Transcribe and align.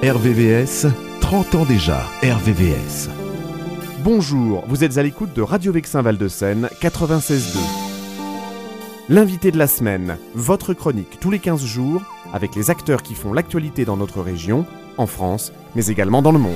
RVVS, 0.00 0.86
30 1.20 1.54
ans 1.56 1.64
déjà, 1.64 2.06
RVVS. 2.22 3.08
Bonjour, 4.04 4.62
vous 4.68 4.84
êtes 4.84 4.96
à 4.96 5.02
l'écoute 5.02 5.34
de 5.34 5.42
Radio 5.42 5.72
Vexin 5.72 6.02
Val 6.02 6.16
de 6.16 6.28
Seine 6.28 6.68
96.2. 6.80 7.58
L'invité 9.08 9.50
de 9.50 9.58
la 9.58 9.66
semaine, 9.66 10.16
votre 10.36 10.72
chronique 10.72 11.18
tous 11.18 11.32
les 11.32 11.40
15 11.40 11.64
jours 11.64 12.02
avec 12.32 12.54
les 12.54 12.70
acteurs 12.70 13.02
qui 13.02 13.16
font 13.16 13.32
l'actualité 13.32 13.84
dans 13.84 13.96
notre 13.96 14.20
région, 14.20 14.66
en 14.98 15.08
France, 15.08 15.52
mais 15.74 15.86
également 15.88 16.22
dans 16.22 16.30
le 16.30 16.38
monde. 16.38 16.54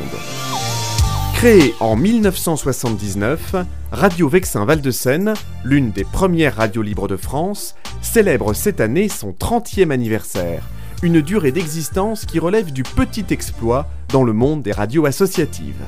Créée 1.34 1.74
en 1.80 1.96
1979, 1.96 3.56
Radio 3.90 4.28
Vexin 4.28 4.64
Val 4.64 4.80
de 4.80 4.90
Seine, 4.92 5.34
l'une 5.64 5.90
des 5.90 6.04
premières 6.04 6.58
radios 6.58 6.82
libres 6.82 7.08
de 7.08 7.16
France, 7.16 7.74
célèbre 8.02 8.54
cette 8.54 8.80
année 8.80 9.08
son 9.08 9.32
30e 9.32 9.90
anniversaire 9.90 10.62
une 11.02 11.20
durée 11.20 11.50
d'existence 11.50 12.24
qui 12.24 12.38
relève 12.38 12.72
du 12.72 12.84
petit 12.84 13.26
exploit 13.30 13.88
dans 14.08 14.22
le 14.22 14.32
monde 14.32 14.62
des 14.62 14.72
radios 14.72 15.04
associatives. 15.04 15.84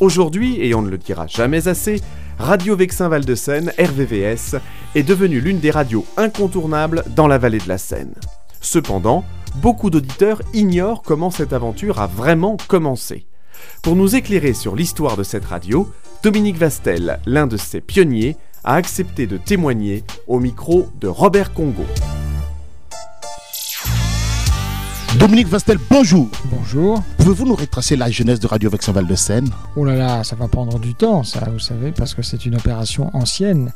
Aujourd'hui, 0.00 0.60
et 0.60 0.74
on 0.74 0.82
ne 0.82 0.90
le 0.90 0.98
dira 0.98 1.26
jamais 1.26 1.68
assez, 1.68 2.00
Radio 2.38 2.76
Vexin 2.76 3.08
Val 3.08 3.24
de 3.24 3.34
Seine, 3.34 3.72
RVVS, 3.78 4.56
est 4.94 5.02
devenue 5.02 5.40
l'une 5.40 5.58
des 5.58 5.70
radios 5.70 6.04
incontournables 6.16 7.04
dans 7.16 7.28
la 7.28 7.38
vallée 7.38 7.58
de 7.58 7.68
la 7.68 7.78
Seine. 7.78 8.14
Cependant, 8.60 9.24
beaucoup 9.56 9.90
d'auditeurs 9.90 10.42
ignorent 10.52 11.02
comment 11.02 11.30
cette 11.30 11.52
aventure 11.52 12.00
a 12.00 12.06
vraiment 12.06 12.56
commencé. 12.68 13.26
Pour 13.82 13.96
nous 13.96 14.16
éclairer 14.16 14.54
sur 14.54 14.76
l'histoire 14.76 15.16
de 15.16 15.22
cette 15.22 15.44
radio, 15.44 15.90
Dominique 16.22 16.58
Vastel, 16.58 17.20
l'un 17.26 17.46
de 17.46 17.56
ses 17.56 17.80
pionniers, 17.80 18.36
a 18.64 18.74
accepté 18.74 19.26
de 19.26 19.38
témoigner 19.38 20.04
au 20.26 20.40
micro 20.40 20.88
de 21.00 21.08
Robert 21.08 21.52
Congo. 21.52 21.84
Dominique 25.18 25.48
Vastel, 25.48 25.78
bonjour. 25.90 26.30
Bonjour. 26.46 27.02
Pouvez-vous 27.18 27.46
nous 27.46 27.54
retracer 27.54 27.96
la 27.96 28.10
jeunesse 28.10 28.40
de 28.40 28.46
Radio 28.46 28.70
Vexin 28.70 28.92
Val 28.92 29.06
de 29.06 29.14
Seine? 29.14 29.48
Oh 29.76 29.84
là 29.84 29.94
là, 29.94 30.24
ça 30.24 30.36
va 30.36 30.48
prendre 30.48 30.78
du 30.78 30.94
temps, 30.94 31.22
ça, 31.22 31.48
vous 31.52 31.58
savez, 31.58 31.92
parce 31.92 32.14
que 32.14 32.22
c'est 32.22 32.46
une 32.46 32.54
opération 32.56 33.10
ancienne. 33.14 33.72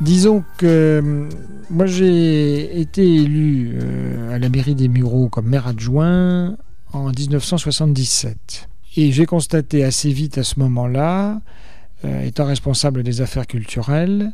Disons 0.00 0.42
que 0.56 1.00
hum, 1.02 1.28
moi 1.70 1.86
j'ai 1.86 2.80
été 2.80 3.02
élu 3.04 3.72
euh, 3.74 4.34
à 4.34 4.38
la 4.38 4.48
mairie 4.48 4.74
des 4.74 4.88
Mureaux 4.88 5.28
comme 5.28 5.46
maire 5.46 5.66
adjoint 5.66 6.56
en 6.92 7.10
1977. 7.10 8.68
Et 8.96 9.12
j'ai 9.12 9.26
constaté 9.26 9.84
assez 9.84 10.10
vite 10.10 10.38
à 10.38 10.42
ce 10.42 10.58
moment-là, 10.60 11.40
euh, 12.04 12.24
étant 12.24 12.46
responsable 12.46 13.02
des 13.02 13.20
affaires 13.20 13.46
culturelles, 13.46 14.32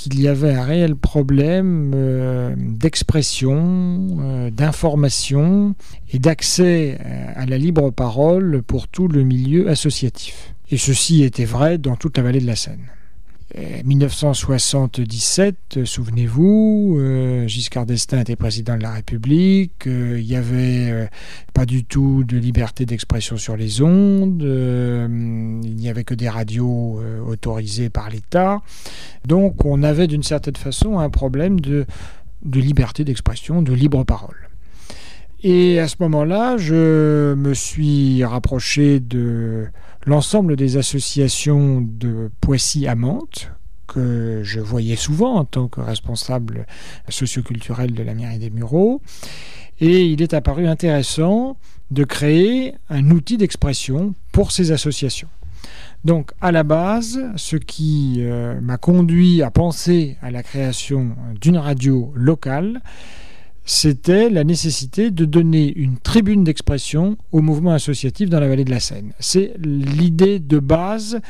qu'il 0.00 0.18
y 0.18 0.28
avait 0.28 0.54
un 0.54 0.64
réel 0.64 0.96
problème 0.96 1.92
euh, 1.94 2.54
d'expression, 2.56 4.16
euh, 4.20 4.50
d'information 4.50 5.74
et 6.10 6.18
d'accès 6.18 6.96
euh, 7.04 7.32
à 7.36 7.44
la 7.44 7.58
libre 7.58 7.90
parole 7.90 8.62
pour 8.62 8.88
tout 8.88 9.08
le 9.08 9.24
milieu 9.24 9.68
associatif. 9.68 10.54
Et 10.70 10.78
ceci 10.78 11.22
était 11.22 11.44
vrai 11.44 11.76
dans 11.76 11.96
toute 11.96 12.16
la 12.16 12.22
vallée 12.22 12.40
de 12.40 12.46
la 12.46 12.56
Seine. 12.56 12.86
1977, 13.56 15.84
souvenez-vous, 15.84 16.96
euh, 16.98 17.48
Giscard 17.48 17.84
d'Estaing 17.84 18.20
était 18.20 18.36
président 18.36 18.76
de 18.76 18.82
la 18.82 18.92
République, 18.92 19.88
euh, 19.88 20.20
il 20.20 20.26
n'y 20.26 20.36
avait 20.36 20.90
euh, 20.90 21.06
pas 21.52 21.66
du 21.66 21.84
tout 21.84 22.22
de 22.22 22.38
liberté 22.38 22.86
d'expression 22.86 23.36
sur 23.36 23.56
les 23.56 23.82
ondes, 23.82 24.42
il 24.42 25.76
n'y 25.76 25.88
avait 25.88 26.04
que 26.04 26.14
des 26.14 26.28
radios 26.28 27.00
autorisées 27.26 27.90
par 27.90 28.10
l'État. 28.10 28.60
Donc 29.26 29.64
on 29.64 29.82
avait 29.82 30.06
d'une 30.06 30.22
certaine 30.22 30.56
façon 30.56 31.00
un 31.00 31.10
problème 31.10 31.58
de, 31.58 31.86
de 32.44 32.60
liberté 32.60 33.04
d'expression, 33.04 33.62
de 33.62 33.72
libre 33.72 34.04
parole. 34.04 34.48
Et 35.42 35.80
à 35.80 35.88
ce 35.88 35.96
moment-là, 36.00 36.58
je 36.58 37.34
me 37.34 37.54
suis 37.54 38.22
rapproché 38.24 39.00
de 39.00 39.66
l'ensemble 40.06 40.56
des 40.56 40.76
associations 40.76 41.80
de 41.80 42.30
Poissy 42.40 42.86
à 42.86 42.94
Mantes, 42.94 43.50
que 43.86 44.42
je 44.44 44.60
voyais 44.60 44.96
souvent 44.96 45.34
en 45.34 45.44
tant 45.44 45.68
que 45.68 45.80
responsable 45.80 46.66
socioculturel 47.08 47.92
de 47.92 48.02
la 48.02 48.14
mairie 48.14 48.38
des 48.38 48.50
Mureaux. 48.50 49.02
Et 49.80 50.06
il 50.06 50.22
est 50.22 50.34
apparu 50.34 50.68
intéressant 50.68 51.56
de 51.90 52.04
créer 52.04 52.74
un 52.88 53.10
outil 53.10 53.36
d'expression 53.36 54.14
pour 54.30 54.52
ces 54.52 54.70
associations. 54.70 55.28
Donc 56.04 56.32
à 56.40 56.52
la 56.52 56.62
base, 56.62 57.20
ce 57.36 57.56
qui 57.56 58.16
euh, 58.18 58.60
m'a 58.60 58.78
conduit 58.78 59.42
à 59.42 59.50
penser 59.50 60.16
à 60.22 60.30
la 60.30 60.42
création 60.42 61.16
d'une 61.40 61.58
radio 61.58 62.12
locale, 62.14 62.80
c'était 63.64 64.30
la 64.30 64.44
nécessité 64.44 65.10
de 65.10 65.24
donner 65.24 65.72
une 65.76 65.98
tribune 65.98 66.44
d'expression 66.44 67.16
au 67.32 67.40
mouvement 67.40 67.72
associatif 67.72 68.28
dans 68.28 68.40
la 68.40 68.48
vallée 68.48 68.64
de 68.64 68.70
la 68.70 68.80
Seine. 68.80 69.12
C'est 69.20 69.54
l'idée 69.58 70.38
de 70.38 70.58
base 70.58 71.20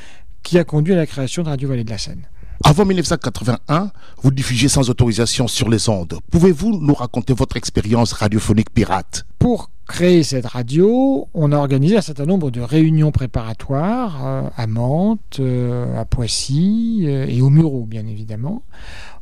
qui 0.42 0.58
a 0.58 0.64
conduit 0.64 0.94
à 0.94 0.96
la 0.96 1.06
création 1.06 1.42
de 1.42 1.48
Radio 1.48 1.68
Vallée 1.68 1.84
de 1.84 1.90
la 1.90 1.98
Seine. 1.98 2.22
Avant 2.62 2.84
1981, 2.84 3.90
vous 4.22 4.30
diffusez 4.30 4.68
sans 4.68 4.90
autorisation 4.90 5.48
sur 5.48 5.70
les 5.70 5.88
ondes. 5.88 6.18
Pouvez-vous 6.30 6.78
nous 6.78 6.92
raconter 6.92 7.32
votre 7.32 7.56
expérience 7.56 8.12
radiophonique 8.12 8.70
pirate? 8.70 9.24
Pour 9.38 9.70
créer 9.88 10.22
cette 10.22 10.46
radio, 10.46 11.26
on 11.32 11.52
a 11.52 11.56
organisé 11.56 11.96
un 11.96 12.02
certain 12.02 12.26
nombre 12.26 12.50
de 12.50 12.60
réunions 12.60 13.12
préparatoires 13.12 14.26
euh, 14.26 14.42
à 14.56 14.66
Mantes, 14.66 15.38
euh, 15.40 15.98
à 15.98 16.04
Poissy 16.04 17.04
euh, 17.06 17.26
et 17.26 17.40
au 17.40 17.48
Mureau, 17.48 17.86
bien 17.86 18.06
évidemment, 18.06 18.62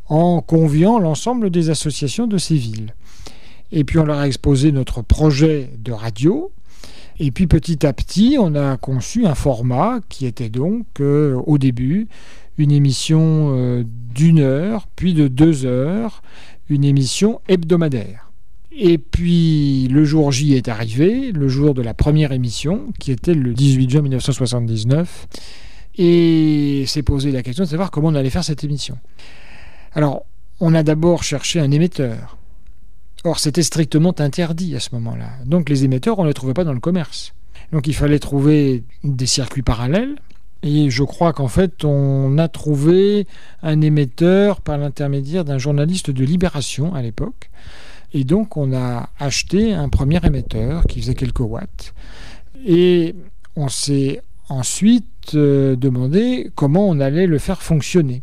en 0.09 0.41
conviant 0.41 0.99
l'ensemble 0.99 1.51
des 1.51 1.71
associations 1.71 2.27
de 2.27 2.39
ces 2.39 2.57
villes. 2.57 2.95
Et 3.73 3.85
puis 3.85 3.99
on 3.99 4.05
leur 4.05 4.19
a 4.19 4.27
exposé 4.27 4.73
notre 4.73 5.03
projet 5.03 5.71
de 5.79 5.93
radio. 5.93 6.51
Et 7.21 7.31
puis 7.31 7.47
petit 7.47 7.85
à 7.85 7.93
petit, 7.93 8.37
on 8.39 8.55
a 8.55 8.77
conçu 8.77 9.27
un 9.27 9.35
format 9.35 10.01
qui 10.09 10.27
était 10.27 10.49
donc 10.49 10.87
euh, 11.01 11.35
au 11.47 11.59
début 11.59 12.09
une 12.59 12.73
émission 12.73 13.55
euh, 13.57 13.85
d'une 13.87 14.41
heure, 14.41 14.89
puis 14.97 15.15
de 15.15 15.29
deux 15.29 15.65
heures, 15.65 16.23
une 16.69 16.85
émission 16.85 17.41
hebdomadaire. 17.49 18.33
Et 18.73 18.99
puis 18.99 19.89
le 19.89 20.05
jour 20.05 20.31
J 20.33 20.55
est 20.55 20.69
arrivé, 20.69 21.33
le 21.33 21.49
jour 21.49 21.75
de 21.75 21.83
la 21.83 21.95
première 21.95 22.33
émission, 22.33 22.93
qui 22.99 23.13
était 23.13 23.35
le 23.35 23.55
18 23.55 23.91
juin 23.91 24.03
1979, 24.03 25.29
et 25.99 26.85
s'est 26.87 27.03
posé 27.03 27.33
la 27.33 27.43
question 27.43 27.65
de 27.65 27.69
savoir 27.69 27.91
comment 27.91 28.09
on 28.09 28.15
allait 28.15 28.31
faire 28.31 28.45
cette 28.45 28.65
émission. 28.65 28.99
Alors, 29.95 30.25
on 30.61 30.75
a 30.75 30.83
d'abord 30.83 31.23
cherché 31.23 31.61
un 31.61 31.71
émetteur. 31.71 32.37
Or, 33.25 33.39
c'était 33.39 33.63
strictement 33.63 34.15
interdit 34.19 34.77
à 34.77 34.81
ce 34.81 34.91
moment-là. 34.95 35.31
Donc, 35.45 35.69
les 35.69 35.85
émetteurs, 35.85 36.19
on 36.19 36.23
ne 36.23 36.29
les 36.29 36.35
trouvait 36.35 36.55
pas 36.55 36.65
dans 36.65 36.73
le 36.73 36.81
commerce. 36.81 37.35
Donc, 37.73 37.87
il 37.87 37.95
fallait 37.95 38.19
trouver 38.19 38.85
des 39.05 39.27
circuits 39.27 39.63
parallèles. 39.63 40.17
Et 40.63 40.91
je 40.91 41.05
crois 41.05 41.33
qu'en 41.33 41.49
fait, 41.49 41.85
on 41.85 42.37
a 42.39 42.49
trouvé 42.49 43.27
un 43.63 43.81
émetteur 43.81 44.61
par 44.61 44.79
l'intermédiaire 44.79 45.45
d'un 45.45 45.59
journaliste 45.59 46.11
de 46.11 46.25
Libération 46.25 46.95
à 46.95 47.03
l'époque. 47.03 47.51
Et 48.13 48.25
donc, 48.25 48.57
on 48.57 48.73
a 48.73 49.11
acheté 49.19 49.73
un 49.73 49.89
premier 49.89 50.19
émetteur 50.25 50.85
qui 50.85 51.01
faisait 51.01 51.15
quelques 51.15 51.41
watts. 51.41 51.95
Et 52.67 53.15
on 53.55 53.69
s'est 53.69 54.23
ensuite 54.49 55.35
euh, 55.35 55.77
demandé 55.77 56.51
comment 56.55 56.89
on 56.89 57.01
allait 57.01 57.27
le 57.27 57.39
faire 57.39 57.63
fonctionner. 57.63 58.23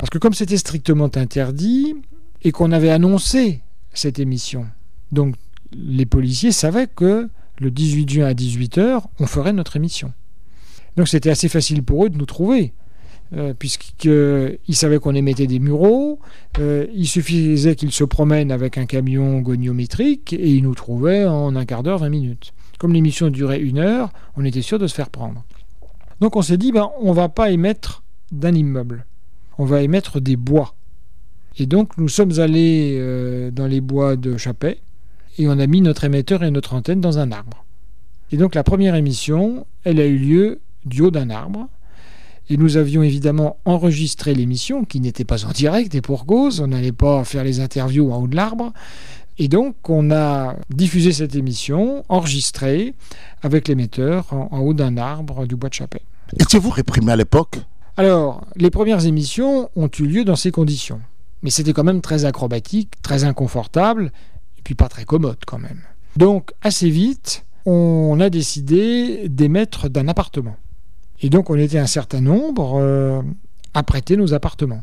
Parce 0.00 0.08
que 0.08 0.16
comme 0.16 0.32
c'était 0.32 0.56
strictement 0.56 1.10
interdit 1.14 1.94
et 2.40 2.52
qu'on 2.52 2.72
avait 2.72 2.88
annoncé 2.88 3.60
cette 3.92 4.18
émission, 4.18 4.66
donc 5.12 5.34
les 5.72 6.06
policiers 6.06 6.52
savaient 6.52 6.86
que 6.86 7.28
le 7.58 7.70
18 7.70 8.08
juin 8.08 8.26
à 8.26 8.32
18h, 8.32 9.02
on 9.18 9.26
ferait 9.26 9.52
notre 9.52 9.76
émission. 9.76 10.14
Donc 10.96 11.06
c'était 11.06 11.28
assez 11.28 11.50
facile 11.50 11.82
pour 11.82 12.06
eux 12.06 12.08
de 12.08 12.16
nous 12.16 12.24
trouver, 12.24 12.72
euh, 13.34 13.52
puisqu'ils 13.52 14.74
savaient 14.74 14.98
qu'on 14.98 15.14
émettait 15.14 15.46
des 15.46 15.58
mureaux, 15.58 16.18
euh, 16.58 16.86
il 16.94 17.06
suffisait 17.06 17.76
qu'ils 17.76 17.92
se 17.92 18.04
promènent 18.04 18.52
avec 18.52 18.78
un 18.78 18.86
camion 18.86 19.40
goniométrique 19.40 20.32
et 20.32 20.48
ils 20.48 20.62
nous 20.62 20.74
trouvaient 20.74 21.26
en 21.26 21.54
un 21.56 21.66
quart 21.66 21.82
d'heure, 21.82 21.98
20 21.98 22.08
minutes. 22.08 22.54
Comme 22.78 22.94
l'émission 22.94 23.28
durait 23.28 23.60
une 23.60 23.76
heure, 23.76 24.08
on 24.38 24.46
était 24.46 24.62
sûr 24.62 24.78
de 24.78 24.86
se 24.86 24.94
faire 24.94 25.10
prendre. 25.10 25.44
Donc 26.20 26.36
on 26.36 26.42
s'est 26.42 26.56
dit, 26.56 26.72
ben, 26.72 26.88
on 27.02 27.10
ne 27.10 27.16
va 27.16 27.28
pas 27.28 27.50
émettre 27.50 28.02
d'un 28.32 28.54
immeuble 28.54 29.04
on 29.60 29.66
va 29.66 29.82
émettre 29.82 30.22
des 30.22 30.36
bois. 30.36 30.74
Et 31.58 31.66
donc 31.66 31.98
nous 31.98 32.08
sommes 32.08 32.40
allés 32.40 32.96
euh, 32.98 33.50
dans 33.50 33.66
les 33.66 33.82
bois 33.82 34.16
de 34.16 34.38
Chapet 34.38 34.78
et 35.36 35.48
on 35.48 35.58
a 35.58 35.66
mis 35.66 35.82
notre 35.82 36.04
émetteur 36.04 36.42
et 36.42 36.50
notre 36.50 36.72
antenne 36.72 37.02
dans 37.02 37.18
un 37.18 37.30
arbre. 37.30 37.66
Et 38.32 38.38
donc 38.38 38.54
la 38.54 38.64
première 38.64 38.94
émission, 38.94 39.66
elle 39.84 40.00
a 40.00 40.06
eu 40.06 40.16
lieu 40.16 40.60
du 40.86 41.02
haut 41.02 41.10
d'un 41.10 41.28
arbre. 41.28 41.68
Et 42.48 42.56
nous 42.56 42.78
avions 42.78 43.02
évidemment 43.02 43.58
enregistré 43.66 44.34
l'émission, 44.34 44.84
qui 44.84 44.98
n'était 44.98 45.24
pas 45.26 45.44
en 45.44 45.50
direct 45.50 45.94
et 45.94 46.00
pour 46.00 46.24
cause, 46.24 46.60
on 46.60 46.68
n'allait 46.68 46.90
pas 46.90 47.22
faire 47.24 47.44
les 47.44 47.60
interviews 47.60 48.10
en 48.12 48.22
haut 48.22 48.28
de 48.28 48.36
l'arbre. 48.36 48.72
Et 49.36 49.48
donc 49.48 49.90
on 49.90 50.10
a 50.10 50.56
diffusé 50.70 51.12
cette 51.12 51.36
émission, 51.36 52.02
enregistrée, 52.08 52.94
avec 53.42 53.68
l'émetteur 53.68 54.32
en, 54.32 54.58
haut 54.60 54.74
d'un 54.74 54.96
arbre 54.96 55.46
du 55.46 55.54
bois 55.54 55.68
de 55.68 55.74
Chapet. 55.74 56.00
Étiez-vous 56.38 56.70
réprimé 56.70 57.12
à 57.12 57.16
l'époque? 57.16 57.58
Alors, 58.00 58.46
les 58.56 58.70
premières 58.70 59.04
émissions 59.04 59.68
ont 59.76 59.90
eu 59.98 60.06
lieu 60.06 60.24
dans 60.24 60.34
ces 60.34 60.50
conditions. 60.50 61.02
Mais 61.42 61.50
c'était 61.50 61.74
quand 61.74 61.84
même 61.84 62.00
très 62.00 62.24
acrobatique, 62.24 62.92
très 63.02 63.24
inconfortable, 63.24 64.10
et 64.58 64.62
puis 64.62 64.74
pas 64.74 64.88
très 64.88 65.04
commode 65.04 65.36
quand 65.46 65.58
même. 65.58 65.82
Donc, 66.16 66.52
assez 66.62 66.88
vite, 66.88 67.44
on 67.66 68.18
a 68.20 68.30
décidé 68.30 69.28
d'émettre 69.28 69.90
d'un 69.90 70.08
appartement. 70.08 70.56
Et 71.20 71.28
donc 71.28 71.50
on 71.50 71.56
était 71.56 71.78
un 71.78 71.86
certain 71.86 72.22
nombre 72.22 72.78
euh, 72.80 73.20
à 73.74 73.82
prêter 73.82 74.16
nos 74.16 74.32
appartements. 74.32 74.82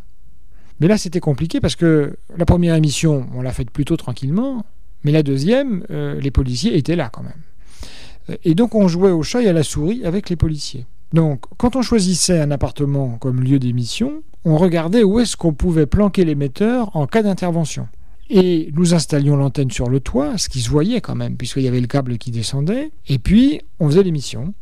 Mais 0.80 0.88
là 0.88 1.00
c'était 1.00 1.20
compliqué 1.20 1.60
parce 1.60 1.76
que 1.76 2.18
la 2.38 2.46
première 2.46 2.76
émission, 2.76 3.28
on 3.34 3.42
l'a 3.42 3.52
faite 3.52 3.72
plutôt 3.72 3.98
tranquillement, 3.98 4.64
mais 5.04 5.12
la 5.12 5.24
deuxième, 5.24 5.84
euh, 5.90 6.20
les 6.22 6.30
policiers 6.30 6.78
étaient 6.78 6.96
là 6.96 7.10
quand 7.10 7.24
même. 7.24 8.38
Et 8.44 8.54
donc 8.54 8.76
on 8.76 8.88
jouait 8.88 9.10
au 9.10 9.24
chat 9.24 9.42
et 9.42 9.50
à 9.50 9.54
la 9.54 9.64
souris 9.64 10.06
avec 10.06 10.30
les 10.30 10.36
policiers. 10.36 10.86
Donc 11.14 11.42
quand 11.58 11.76
on 11.76 11.82
choisissait 11.82 12.40
un 12.40 12.52
appartement 12.52 13.18
comme 13.20 13.42
lieu 13.42 13.60
d'émission, 13.60 14.24
on 14.46 14.58
regardait 14.58 15.04
où 15.04 15.20
est-ce 15.20 15.38
qu'on 15.38 15.54
pouvait 15.54 15.86
planquer 15.86 16.26
l'émetteur 16.26 16.96
en 16.96 17.08
cas 17.08 17.24
d'intervention. 17.24 17.88
Et 18.30 18.72
nous 18.74 18.94
installions 18.94 19.38
l'antenne 19.38 19.72
sur 19.72 19.90
le 19.90 20.00
toit, 20.00 20.38
ce 20.38 20.50
qui 20.50 20.60
se 20.60 20.70
voyait 20.70 21.00
quand 21.00 21.16
même, 21.16 21.38
puisqu'il 21.38 21.64
y 21.64 21.68
avait 21.68 21.80
le 21.80 21.88
câble 21.88 22.18
qui 22.18 22.32
descendait. 22.32 22.92
Et 23.08 23.20
puis, 23.20 23.62
on 23.80 23.88
faisait 23.88 24.04
l'émission. 24.04 24.54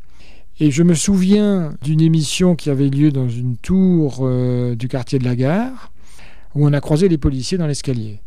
Et 0.60 0.72
je 0.72 0.84
me 0.84 0.94
souviens 0.94 1.74
d'une 1.82 2.02
émission 2.02 2.56
qui 2.56 2.70
avait 2.70 2.90
lieu 2.90 3.12
dans 3.12 3.28
une 3.28 3.58
tour 3.58 4.20
euh, 4.22 4.76
du 4.76 4.88
quartier 4.88 5.18
de 5.20 5.26
la 5.26 5.36
gare, 5.36 5.92
où 6.54 6.66
on 6.66 6.74
a 6.74 6.80
croisé 6.80 7.10
les 7.10 7.18
policiers 7.18 7.58
dans 7.58 7.68
l'escalier. 7.68 8.20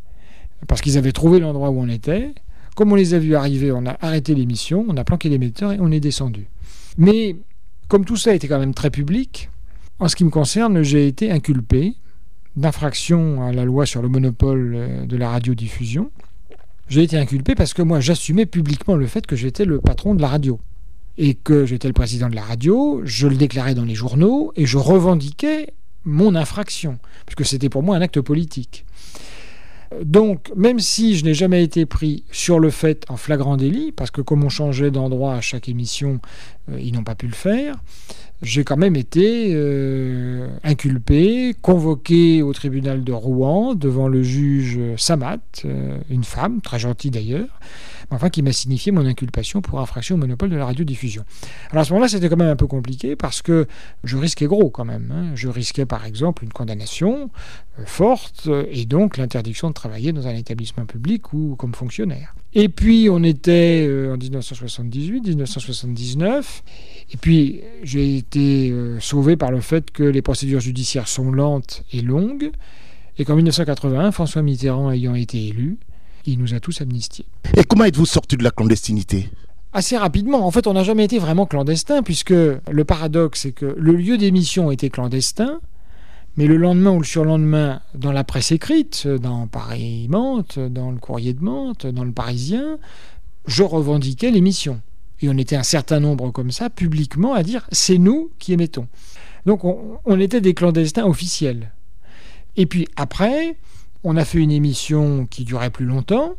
Parce 0.66 0.80
qu'ils 0.80 0.98
avaient 0.98 1.12
trouvé 1.12 1.38
l'endroit 1.38 1.70
où 1.70 1.80
on 1.80 1.88
était. 1.88 2.34
Comme 2.74 2.92
on 2.92 2.96
les 2.96 3.14
a 3.14 3.18
vus 3.18 3.36
arriver, 3.36 3.70
on 3.72 3.86
a 3.86 3.96
arrêté 4.00 4.34
l'émission, 4.34 4.84
on 4.88 4.96
a 4.96 5.04
planqué 5.04 5.28
l'émetteur 5.28 5.72
et 5.72 5.78
on 5.80 5.90
est 5.90 6.00
descendu. 6.00 6.48
Mais 6.96 7.36
comme 7.88 8.04
tout 8.04 8.16
ça 8.16 8.34
était 8.34 8.48
quand 8.48 8.58
même 8.58 8.74
très 8.74 8.90
public, 8.90 9.50
en 9.98 10.08
ce 10.08 10.14
qui 10.14 10.24
me 10.24 10.30
concerne, 10.30 10.82
j'ai 10.82 11.08
été 11.08 11.30
inculpé 11.30 11.94
d'infraction 12.56 13.42
à 13.42 13.52
la 13.52 13.64
loi 13.64 13.86
sur 13.86 14.02
le 14.02 14.08
monopole 14.08 14.74
euh, 14.76 15.06
de 15.06 15.16
la 15.16 15.30
radiodiffusion. 15.30 16.10
J'ai 16.88 17.02
été 17.02 17.18
inculpé 17.18 17.54
parce 17.54 17.74
que 17.74 17.82
moi 17.82 18.00
j'assumais 18.00 18.46
publiquement 18.46 18.94
le 18.94 19.06
fait 19.06 19.26
que 19.26 19.36
j'étais 19.36 19.64
le 19.64 19.80
patron 19.80 20.14
de 20.14 20.22
la 20.22 20.28
radio 20.28 20.58
et 21.18 21.34
que 21.34 21.66
j'étais 21.66 21.88
le 21.88 21.94
président 21.94 22.28
de 22.28 22.34
la 22.34 22.42
radio, 22.42 23.02
je 23.04 23.26
le 23.26 23.36
déclarais 23.36 23.74
dans 23.74 23.84
les 23.84 23.94
journaux 23.94 24.52
et 24.56 24.66
je 24.66 24.78
revendiquais 24.78 25.74
mon 26.04 26.34
infraction, 26.34 26.98
puisque 27.26 27.44
c'était 27.44 27.68
pour 27.68 27.82
moi 27.82 27.96
un 27.96 28.00
acte 28.00 28.20
politique. 28.20 28.86
Donc, 30.04 30.52
même 30.54 30.78
si 30.78 31.16
je 31.16 31.24
n'ai 31.24 31.34
jamais 31.34 31.64
été 31.64 31.86
pris 31.86 32.24
sur 32.30 32.60
le 32.60 32.70
fait 32.70 33.04
en 33.08 33.16
flagrant 33.16 33.56
délit, 33.56 33.90
parce 33.92 34.10
que 34.10 34.20
comme 34.20 34.44
on 34.44 34.48
changeait 34.48 34.90
d'endroit 34.90 35.34
à 35.34 35.40
chaque 35.40 35.68
émission, 35.68 36.20
ils 36.78 36.92
n'ont 36.92 37.04
pas 37.04 37.14
pu 37.14 37.26
le 37.26 37.34
faire, 37.34 37.76
j'ai 38.40 38.62
quand 38.62 38.76
même 38.76 38.94
été 38.94 39.48
euh, 39.50 40.48
inculpé, 40.62 41.56
convoqué 41.60 42.42
au 42.42 42.52
tribunal 42.52 43.02
de 43.02 43.12
Rouen 43.12 43.74
devant 43.74 44.06
le 44.06 44.22
juge 44.22 44.78
Samat, 44.96 45.38
euh, 45.64 45.98
une 46.08 46.22
femme, 46.22 46.60
très 46.60 46.78
gentille 46.78 47.10
d'ailleurs, 47.10 47.48
enfin 48.10 48.30
qui 48.30 48.42
m'a 48.42 48.52
signifié 48.52 48.92
mon 48.92 49.04
inculpation 49.06 49.60
pour 49.60 49.80
infraction 49.80 50.14
au 50.14 50.18
monopole 50.18 50.50
de 50.50 50.56
la 50.56 50.66
radiodiffusion. 50.66 51.24
Alors 51.72 51.82
à 51.82 51.84
ce 51.84 51.92
moment-là, 51.92 52.08
c'était 52.08 52.28
quand 52.28 52.36
même 52.36 52.48
un 52.48 52.56
peu 52.56 52.68
compliqué 52.68 53.16
parce 53.16 53.42
que 53.42 53.66
je 54.04 54.16
risquais 54.16 54.46
gros 54.46 54.70
quand 54.70 54.84
même. 54.84 55.12
Hein. 55.12 55.32
Je 55.34 55.48
risquais 55.48 55.84
par 55.84 56.04
exemple 56.04 56.44
une 56.44 56.52
condamnation 56.52 57.30
euh, 57.80 57.82
forte 57.86 58.48
et 58.70 58.86
donc 58.86 59.16
l'interdiction 59.16 59.68
de 59.68 59.74
travailler 59.74 60.12
dans 60.12 60.28
un 60.28 60.34
établissement 60.34 60.86
public 60.86 61.32
ou 61.32 61.56
comme 61.56 61.74
fonctionnaire. 61.74 62.34
Et 62.54 62.68
puis 62.68 63.08
on 63.10 63.22
était 63.22 63.86
euh, 63.86 64.14
en 64.14 64.16
1978, 64.16 65.26
1979, 65.26 66.62
et 67.12 67.16
puis 67.18 67.60
j'ai 67.82 68.16
été 68.16 68.70
euh, 68.70 68.98
sauvé 69.00 69.36
par 69.36 69.50
le 69.50 69.60
fait 69.60 69.90
que 69.90 70.02
les 70.02 70.22
procédures 70.22 70.60
judiciaires 70.60 71.08
sont 71.08 71.30
lentes 71.30 71.84
et 71.92 72.00
longues, 72.00 72.50
et 73.18 73.24
qu'en 73.24 73.36
1981, 73.36 74.12
François 74.12 74.42
Mitterrand 74.42 74.90
ayant 74.90 75.14
été 75.14 75.48
élu, 75.48 75.78
il 76.24 76.38
nous 76.38 76.54
a 76.54 76.60
tous 76.60 76.80
amnistiés. 76.80 77.26
Et 77.56 77.64
comment 77.64 77.84
êtes-vous 77.84 78.06
sorti 78.06 78.36
de 78.36 78.44
la 78.44 78.50
clandestinité? 78.50 79.28
Assez 79.72 79.96
rapidement. 79.96 80.46
En 80.46 80.50
fait, 80.50 80.66
on 80.66 80.72
n'a 80.72 80.84
jamais 80.84 81.04
été 81.04 81.18
vraiment 81.18 81.44
clandestin, 81.44 82.02
puisque 82.02 82.30
le 82.30 82.84
paradoxe, 82.84 83.40
c'est 83.42 83.52
que 83.52 83.66
le 83.66 83.92
lieu 83.92 84.16
d'émission 84.16 84.70
était 84.70 84.88
clandestin, 84.88 85.60
mais 86.36 86.46
le 86.46 86.56
lendemain 86.56 86.92
ou 86.92 87.00
le 87.00 87.04
surlendemain, 87.04 87.80
dans 87.94 88.12
la 88.12 88.24
presse 88.24 88.52
écrite, 88.52 89.08
dans 89.08 89.46
Paris-Mantes, 89.46 90.58
dans 90.58 90.90
le 90.90 90.98
Courrier 90.98 91.32
de 91.32 91.42
Mantes, 91.42 91.86
dans 91.86 92.04
le 92.04 92.12
Parisien, 92.12 92.78
je 93.46 93.62
revendiquais 93.62 94.30
l'émission. 94.30 94.80
Et 95.20 95.28
on 95.28 95.36
était 95.36 95.56
un 95.56 95.64
certain 95.64 95.98
nombre 95.98 96.30
comme 96.30 96.52
ça, 96.52 96.70
publiquement, 96.70 97.34
à 97.34 97.42
dire 97.42 97.66
c'est 97.72 97.98
nous 97.98 98.30
qui 98.38 98.52
émettons. 98.52 98.86
Donc 99.46 99.64
on, 99.64 99.98
on 100.04 100.20
était 100.20 100.40
des 100.40 100.54
clandestins 100.54 101.06
officiels. 101.06 101.72
Et 102.56 102.66
puis 102.66 102.86
après, 102.96 103.56
on 104.04 104.16
a 104.16 104.24
fait 104.24 104.38
une 104.38 104.52
émission 104.52 105.26
qui 105.26 105.44
durait 105.44 105.70
plus 105.70 105.84
longtemps. 105.84 106.34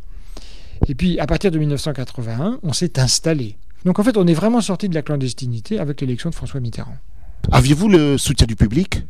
Et 0.87 0.95
puis, 0.95 1.19
à 1.19 1.27
partir 1.27 1.51
de 1.51 1.59
1981, 1.59 2.59
on 2.63 2.73
s'est 2.73 2.99
installé. 2.99 3.57
Donc, 3.85 3.99
en 3.99 4.03
fait, 4.03 4.17
on 4.17 4.27
est 4.27 4.33
vraiment 4.33 4.61
sorti 4.61 4.89
de 4.89 4.95
la 4.95 5.01
clandestinité 5.01 5.79
avec 5.79 6.01
l'élection 6.01 6.29
de 6.29 6.35
François 6.35 6.59
Mitterrand. 6.59 6.97
Aviez-vous 7.51 7.89
le 7.89 8.17
soutien 8.17 8.47
du 8.47 8.55
public? 8.55 9.01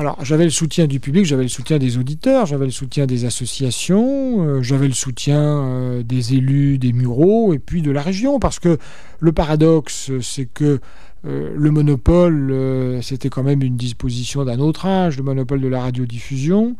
Alors, 0.00 0.16
j'avais 0.24 0.44
le 0.44 0.50
soutien 0.50 0.86
du 0.86 0.98
public, 0.98 1.26
j'avais 1.26 1.42
le 1.42 1.50
soutien 1.50 1.76
des 1.76 1.98
auditeurs, 1.98 2.46
j'avais 2.46 2.64
le 2.64 2.70
soutien 2.70 3.04
des 3.04 3.26
associations, 3.26 4.46
euh, 4.46 4.62
j'avais 4.62 4.88
le 4.88 4.94
soutien 4.94 5.38
euh, 5.38 6.02
des 6.02 6.32
élus, 6.32 6.78
des 6.78 6.94
mureaux 6.94 7.52
et 7.52 7.58
puis 7.58 7.82
de 7.82 7.90
la 7.90 8.00
région. 8.00 8.38
Parce 8.38 8.58
que 8.58 8.78
le 9.18 9.32
paradoxe, 9.32 10.10
c'est 10.22 10.46
que 10.46 10.80
euh, 11.26 11.52
le 11.54 11.70
monopole, 11.70 13.02
c'était 13.02 13.28
quand 13.28 13.42
même 13.42 13.62
une 13.62 13.76
disposition 13.76 14.42
d'un 14.42 14.58
autre 14.58 14.86
âge, 14.86 15.18
le 15.18 15.22
monopole 15.22 15.60
de 15.60 15.68
la 15.68 15.82
radiodiffusion 15.82 16.76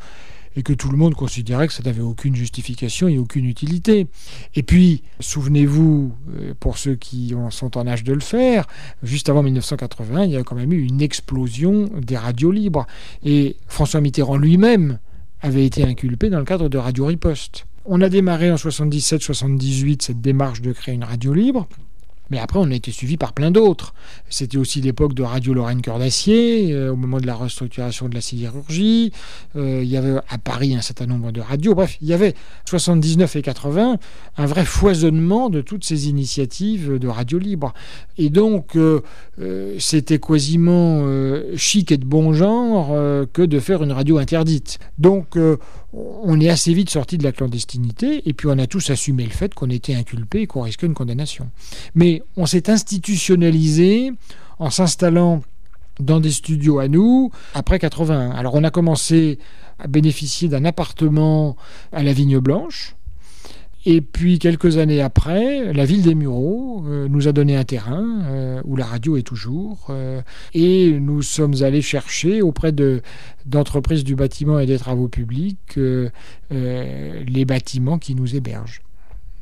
et 0.56 0.62
que 0.62 0.72
tout 0.72 0.90
le 0.90 0.96
monde 0.96 1.14
considérait 1.14 1.68
que 1.68 1.72
ça 1.72 1.82
n'avait 1.82 2.02
aucune 2.02 2.34
justification 2.34 3.08
et 3.08 3.18
aucune 3.18 3.44
utilité. 3.44 4.06
Et 4.54 4.62
puis, 4.62 5.02
souvenez-vous, 5.20 6.12
euh, 6.34 6.54
pour 6.58 6.78
ceux 6.78 6.96
qui 6.96 7.34
sont 7.50 7.78
en 7.78 7.86
âge 7.86 8.04
de 8.04 8.12
le 8.12 8.20
faire, 8.20 8.66
juste 9.02 9.28
avant 9.28 9.42
1980, 9.42 10.24
il 10.24 10.30
y 10.32 10.36
a 10.36 10.42
quand 10.42 10.56
même 10.56 10.72
eu 10.72 10.82
une 10.82 11.02
explosion 11.02 11.90
des 12.00 12.16
radios 12.16 12.50
libres. 12.50 12.86
Et 13.24 13.56
François 13.68 14.00
Mitterrand 14.00 14.36
lui-même 14.36 14.98
avait 15.40 15.64
été 15.64 15.84
inculpé 15.84 16.30
dans 16.30 16.38
le 16.38 16.44
cadre 16.44 16.68
de 16.68 16.78
Radio 16.78 17.06
Riposte. 17.06 17.66
On 17.86 18.02
a 18.02 18.08
démarré 18.08 18.50
en 18.50 18.56
77-78 18.56 20.02
cette 20.02 20.20
démarche 20.20 20.60
de 20.60 20.72
créer 20.72 20.94
une 20.94 21.04
radio 21.04 21.32
libre. 21.32 21.66
Mais 22.30 22.38
après, 22.38 22.58
on 22.58 22.70
a 22.70 22.74
été 22.74 22.90
suivi 22.90 23.16
par 23.16 23.32
plein 23.32 23.50
d'autres. 23.50 23.94
C'était 24.28 24.58
aussi 24.58 24.80
l'époque 24.80 25.14
de 25.14 25.22
Radio 25.22 25.54
Lorraine 25.54 25.82
Cœur 25.82 25.98
d'Acier, 25.98 26.72
euh, 26.72 26.92
au 26.92 26.96
moment 26.96 27.18
de 27.18 27.26
la 27.26 27.34
restructuration 27.34 28.08
de 28.08 28.14
la 28.14 28.20
sidérurgie. 28.20 29.12
Euh, 29.56 29.80
il 29.82 29.88
y 29.88 29.96
avait 29.96 30.16
à 30.28 30.38
Paris 30.38 30.74
un 30.74 30.80
certain 30.80 31.06
nombre 31.06 31.32
de 31.32 31.40
radios. 31.40 31.74
Bref, 31.74 31.98
il 32.00 32.08
y 32.08 32.12
avait 32.12 32.34
79 32.64 33.36
et 33.36 33.42
80 33.42 33.98
un 34.36 34.46
vrai 34.46 34.64
foisonnement 34.64 35.50
de 35.50 35.60
toutes 35.60 35.84
ces 35.84 36.08
initiatives 36.08 36.98
de 36.98 37.08
radio 37.08 37.38
libre. 37.38 37.74
Et 38.18 38.30
donc, 38.30 38.76
euh, 38.76 39.00
c'était 39.78 40.18
quasiment 40.18 41.04
chic 41.56 41.92
et 41.92 41.96
de 41.96 42.04
bon 42.04 42.32
genre 42.32 42.94
que 43.32 43.42
de 43.42 43.58
faire 43.58 43.82
une 43.82 43.92
radio 43.92 44.18
interdite. 44.18 44.78
Donc, 44.98 45.36
on 45.92 46.40
est 46.40 46.48
assez 46.48 46.72
vite 46.72 46.90
sorti 46.90 47.18
de 47.18 47.24
la 47.24 47.32
clandestinité 47.32 48.28
et 48.28 48.32
puis 48.32 48.46
on 48.48 48.58
a 48.58 48.66
tous 48.66 48.90
assumé 48.90 49.24
le 49.24 49.30
fait 49.30 49.54
qu'on 49.54 49.70
était 49.70 49.94
inculpé 49.94 50.42
et 50.42 50.46
qu'on 50.46 50.62
risquait 50.62 50.86
une 50.86 50.94
condamnation. 50.94 51.50
Mais 51.94 52.19
on 52.36 52.46
s'est 52.46 52.70
institutionnalisé 52.70 54.12
en 54.58 54.70
s'installant 54.70 55.42
dans 55.98 56.20
des 56.20 56.30
studios 56.30 56.78
à 56.78 56.88
nous 56.88 57.30
après 57.54 57.78
81. 57.78 58.30
Alors 58.30 58.54
on 58.54 58.64
a 58.64 58.70
commencé 58.70 59.38
à 59.78 59.86
bénéficier 59.86 60.48
d'un 60.48 60.64
appartement 60.64 61.56
à 61.92 62.02
la 62.02 62.12
Vigne 62.12 62.38
Blanche 62.38 62.94
et 63.86 64.02
puis 64.02 64.38
quelques 64.38 64.76
années 64.76 65.00
après, 65.00 65.72
la 65.72 65.86
ville 65.86 66.02
des 66.02 66.14
Mureaux 66.14 66.84
euh, 66.86 67.08
nous 67.08 67.28
a 67.28 67.32
donné 67.32 67.56
un 67.56 67.64
terrain 67.64 68.22
euh, 68.26 68.60
où 68.64 68.76
la 68.76 68.84
radio 68.84 69.16
est 69.16 69.22
toujours. 69.22 69.86
Euh, 69.88 70.20
et 70.52 70.92
nous 71.00 71.22
sommes 71.22 71.62
allés 71.62 71.80
chercher 71.80 72.42
auprès 72.42 72.72
de, 72.72 73.00
d'entreprises 73.46 74.04
du 74.04 74.14
bâtiment 74.14 74.58
et 74.58 74.66
des 74.66 74.78
travaux 74.78 75.08
publics 75.08 75.78
les 76.50 77.44
bâtiments 77.44 77.98
qui 77.98 78.14
nous 78.14 78.34
hébergent. 78.34 78.82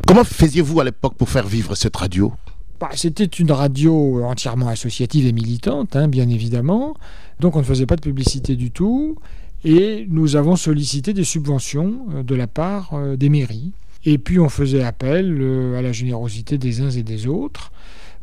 Comment 0.07 0.25
faisiez-vous 0.25 0.81
à 0.81 0.85
l'époque 0.85 1.15
pour 1.15 1.29
faire 1.29 1.47
vivre 1.47 1.75
cette 1.75 1.97
radio? 1.97 2.33
Bah, 2.81 2.91
C'était 2.95 3.25
une 3.25 3.53
radio 3.53 4.25
entièrement 4.25 4.69
associative 4.69 5.27
et 5.27 5.33
militante, 5.33 5.97
hein, 5.97 6.09
bien 6.09 6.29
évidemment. 6.29 6.95
Donc 7.41 7.57
on 7.57 7.61
ne 7.61 7.65
faisait 7.65 7.87
pas 7.87 7.97
de 7.97 8.01
publicité 8.01 8.57
du 8.57 8.71
tout. 8.71 9.17
Et 9.65 10.07
nous 10.09 10.37
avons 10.37 10.55
sollicité 10.55 11.13
des 11.13 11.25
subventions 11.25 12.23
de 12.25 12.35
la 12.35 12.47
part 12.47 12.93
des 13.17 13.29
mairies. 13.29 13.73
Et 14.05 14.19
puis 14.19 14.39
on 14.39 14.49
faisait 14.49 14.83
appel 14.83 15.39
euh, 15.41 15.79
à 15.79 15.83
la 15.83 15.93
générosité 15.93 16.59
des 16.59 16.81
uns 16.81 16.91
et 16.91 17.03
des 17.03 17.27
autres. 17.27 17.73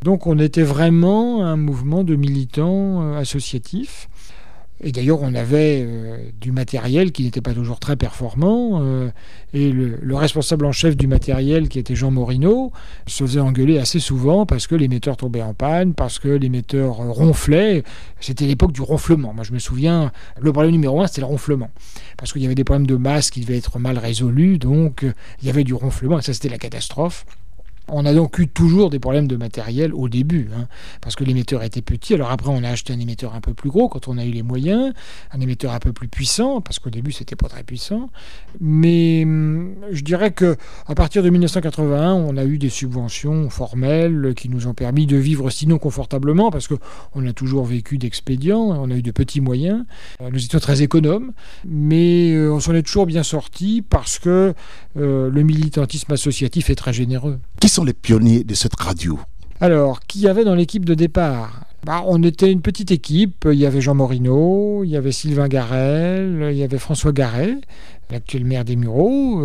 Donc 0.02 0.26
on 0.26 0.38
était 0.38 0.62
vraiment 0.62 1.44
un 1.44 1.56
mouvement 1.56 2.04
de 2.04 2.16
militants 2.16 3.02
euh, 3.02 3.18
associatifs. 3.18 4.08
Et 4.82 4.92
d'ailleurs, 4.92 5.22
on 5.22 5.34
avait 5.34 5.82
euh, 5.86 6.18
du 6.38 6.52
matériel 6.52 7.12
qui 7.12 7.24
n'était 7.24 7.40
pas 7.40 7.54
toujours 7.54 7.80
très 7.80 7.96
performant. 7.96 8.82
Euh, 8.82 9.08
et 9.54 9.72
le, 9.72 10.14
responsable 10.14 10.66
en 10.66 10.72
chef 10.72 10.96
du 10.96 11.06
matériel, 11.06 11.68
qui 11.68 11.78
était 11.78 11.94
Jean 11.94 12.10
Morino, 12.10 12.72
se 13.06 13.24
faisait 13.24 13.40
engueuler 13.40 13.78
assez 13.78 14.00
souvent 14.00 14.44
parce 14.44 14.66
que 14.66 14.74
l'émetteur 14.74 15.16
tombait 15.16 15.42
en 15.42 15.54
panne, 15.54 15.94
parce 15.94 16.18
que 16.18 16.28
l'émetteur 16.28 16.96
ronflait. 16.96 17.84
C'était 18.20 18.46
l'époque 18.46 18.72
du 18.72 18.82
ronflement. 18.82 19.32
Moi, 19.32 19.44
je 19.44 19.52
me 19.52 19.58
souviens, 19.58 20.12
le 20.38 20.52
problème 20.52 20.72
numéro 20.72 21.00
un, 21.00 21.06
c'était 21.06 21.22
le 21.22 21.26
ronflement. 21.26 21.70
Parce 22.18 22.32
qu'il 22.32 22.42
y 22.42 22.46
avait 22.46 22.54
des 22.54 22.64
problèmes 22.64 22.86
de 22.86 22.96
masse 22.96 23.30
qui 23.30 23.40
devaient 23.40 23.58
être 23.58 23.78
mal 23.78 23.98
résolus, 23.98 24.58
donc 24.58 25.04
euh, 25.04 25.12
il 25.40 25.46
y 25.46 25.50
avait 25.50 25.64
du 25.64 25.74
ronflement, 25.74 26.18
et 26.18 26.22
ça, 26.22 26.34
c'était 26.34 26.48
la 26.48 26.58
catastrophe. 26.58 27.24
On 27.88 28.04
a 28.04 28.12
donc 28.12 28.38
eu 28.38 28.48
toujours 28.48 28.90
des 28.90 28.98
problèmes 28.98 29.28
de 29.28 29.36
matériel 29.36 29.94
au 29.94 30.08
début, 30.08 30.48
hein, 30.56 30.66
parce 31.00 31.14
que 31.14 31.24
l'émetteur 31.24 31.62
était 31.62 31.82
petit. 31.82 32.14
Alors 32.14 32.30
après, 32.30 32.50
on 32.50 32.64
a 32.64 32.68
acheté 32.68 32.92
un 32.92 32.98
émetteur 32.98 33.34
un 33.34 33.40
peu 33.40 33.54
plus 33.54 33.70
gros 33.70 33.88
quand 33.88 34.08
on 34.08 34.18
a 34.18 34.24
eu 34.24 34.30
les 34.30 34.42
moyens, 34.42 34.92
un 35.32 35.40
émetteur 35.40 35.72
un 35.72 35.78
peu 35.78 35.92
plus 35.92 36.08
puissant, 36.08 36.60
parce 36.60 36.78
qu'au 36.78 36.90
début, 36.90 37.12
c'était 37.12 37.36
pas 37.36 37.48
très 37.48 37.62
puissant. 37.62 38.10
Mais 38.60 39.22
hum, 39.24 39.74
je 39.92 40.02
dirais 40.02 40.32
que 40.32 40.56
à 40.86 40.94
partir 40.94 41.22
de 41.22 41.30
1981, 41.30 42.14
on 42.14 42.36
a 42.36 42.44
eu 42.44 42.58
des 42.58 42.70
subventions 42.70 43.50
formelles 43.50 44.34
qui 44.36 44.48
nous 44.48 44.66
ont 44.66 44.74
permis 44.74 45.06
de 45.06 45.16
vivre 45.16 45.50
sinon 45.50 45.78
confortablement, 45.78 46.50
parce 46.50 46.68
qu'on 46.68 47.26
a 47.26 47.32
toujours 47.32 47.64
vécu 47.64 47.98
d'expédients, 47.98 48.60
on 48.60 48.90
a 48.90 48.94
eu 48.94 49.02
de 49.02 49.12
petits 49.12 49.40
moyens. 49.40 49.84
Euh, 50.20 50.30
nous 50.30 50.44
étions 50.44 50.58
très 50.58 50.82
économes, 50.82 51.32
mais 51.64 52.32
euh, 52.32 52.52
on 52.52 52.60
s'en 52.60 52.74
est 52.74 52.82
toujours 52.82 53.06
bien 53.06 53.22
sorti 53.22 53.82
parce 53.88 54.18
que 54.18 54.54
euh, 54.96 55.30
le 55.30 55.42
militantisme 55.42 56.12
associatif 56.12 56.70
est 56.70 56.74
très 56.74 56.92
généreux. 56.92 57.38
Les 57.84 57.92
pionniers 57.92 58.44
de 58.44 58.54
cette 58.54 58.78
radio 58.78 59.18
Alors, 59.60 60.00
qui 60.00 60.20
y 60.20 60.28
avait 60.28 60.44
dans 60.44 60.54
l'équipe 60.54 60.84
de 60.84 60.94
départ? 60.94 61.62
Bah, 61.84 62.02
on 62.06 62.22
était 62.22 62.50
une 62.50 62.62
petite 62.62 62.90
équipe. 62.90 63.46
Il 63.50 63.58
y 63.58 63.66
avait 63.66 63.80
Jean 63.80 63.94
Morino, 63.94 64.82
il 64.82 64.90
y 64.90 64.96
avait 64.96 65.12
Sylvain 65.12 65.46
Garel, 65.46 66.48
il 66.50 66.56
y 66.56 66.64
avait 66.64 66.78
François 66.78 67.12
Garret, 67.12 67.54
l'actuel 68.10 68.44
maire 68.44 68.64
des 68.64 68.74
Mureaux, 68.74 69.44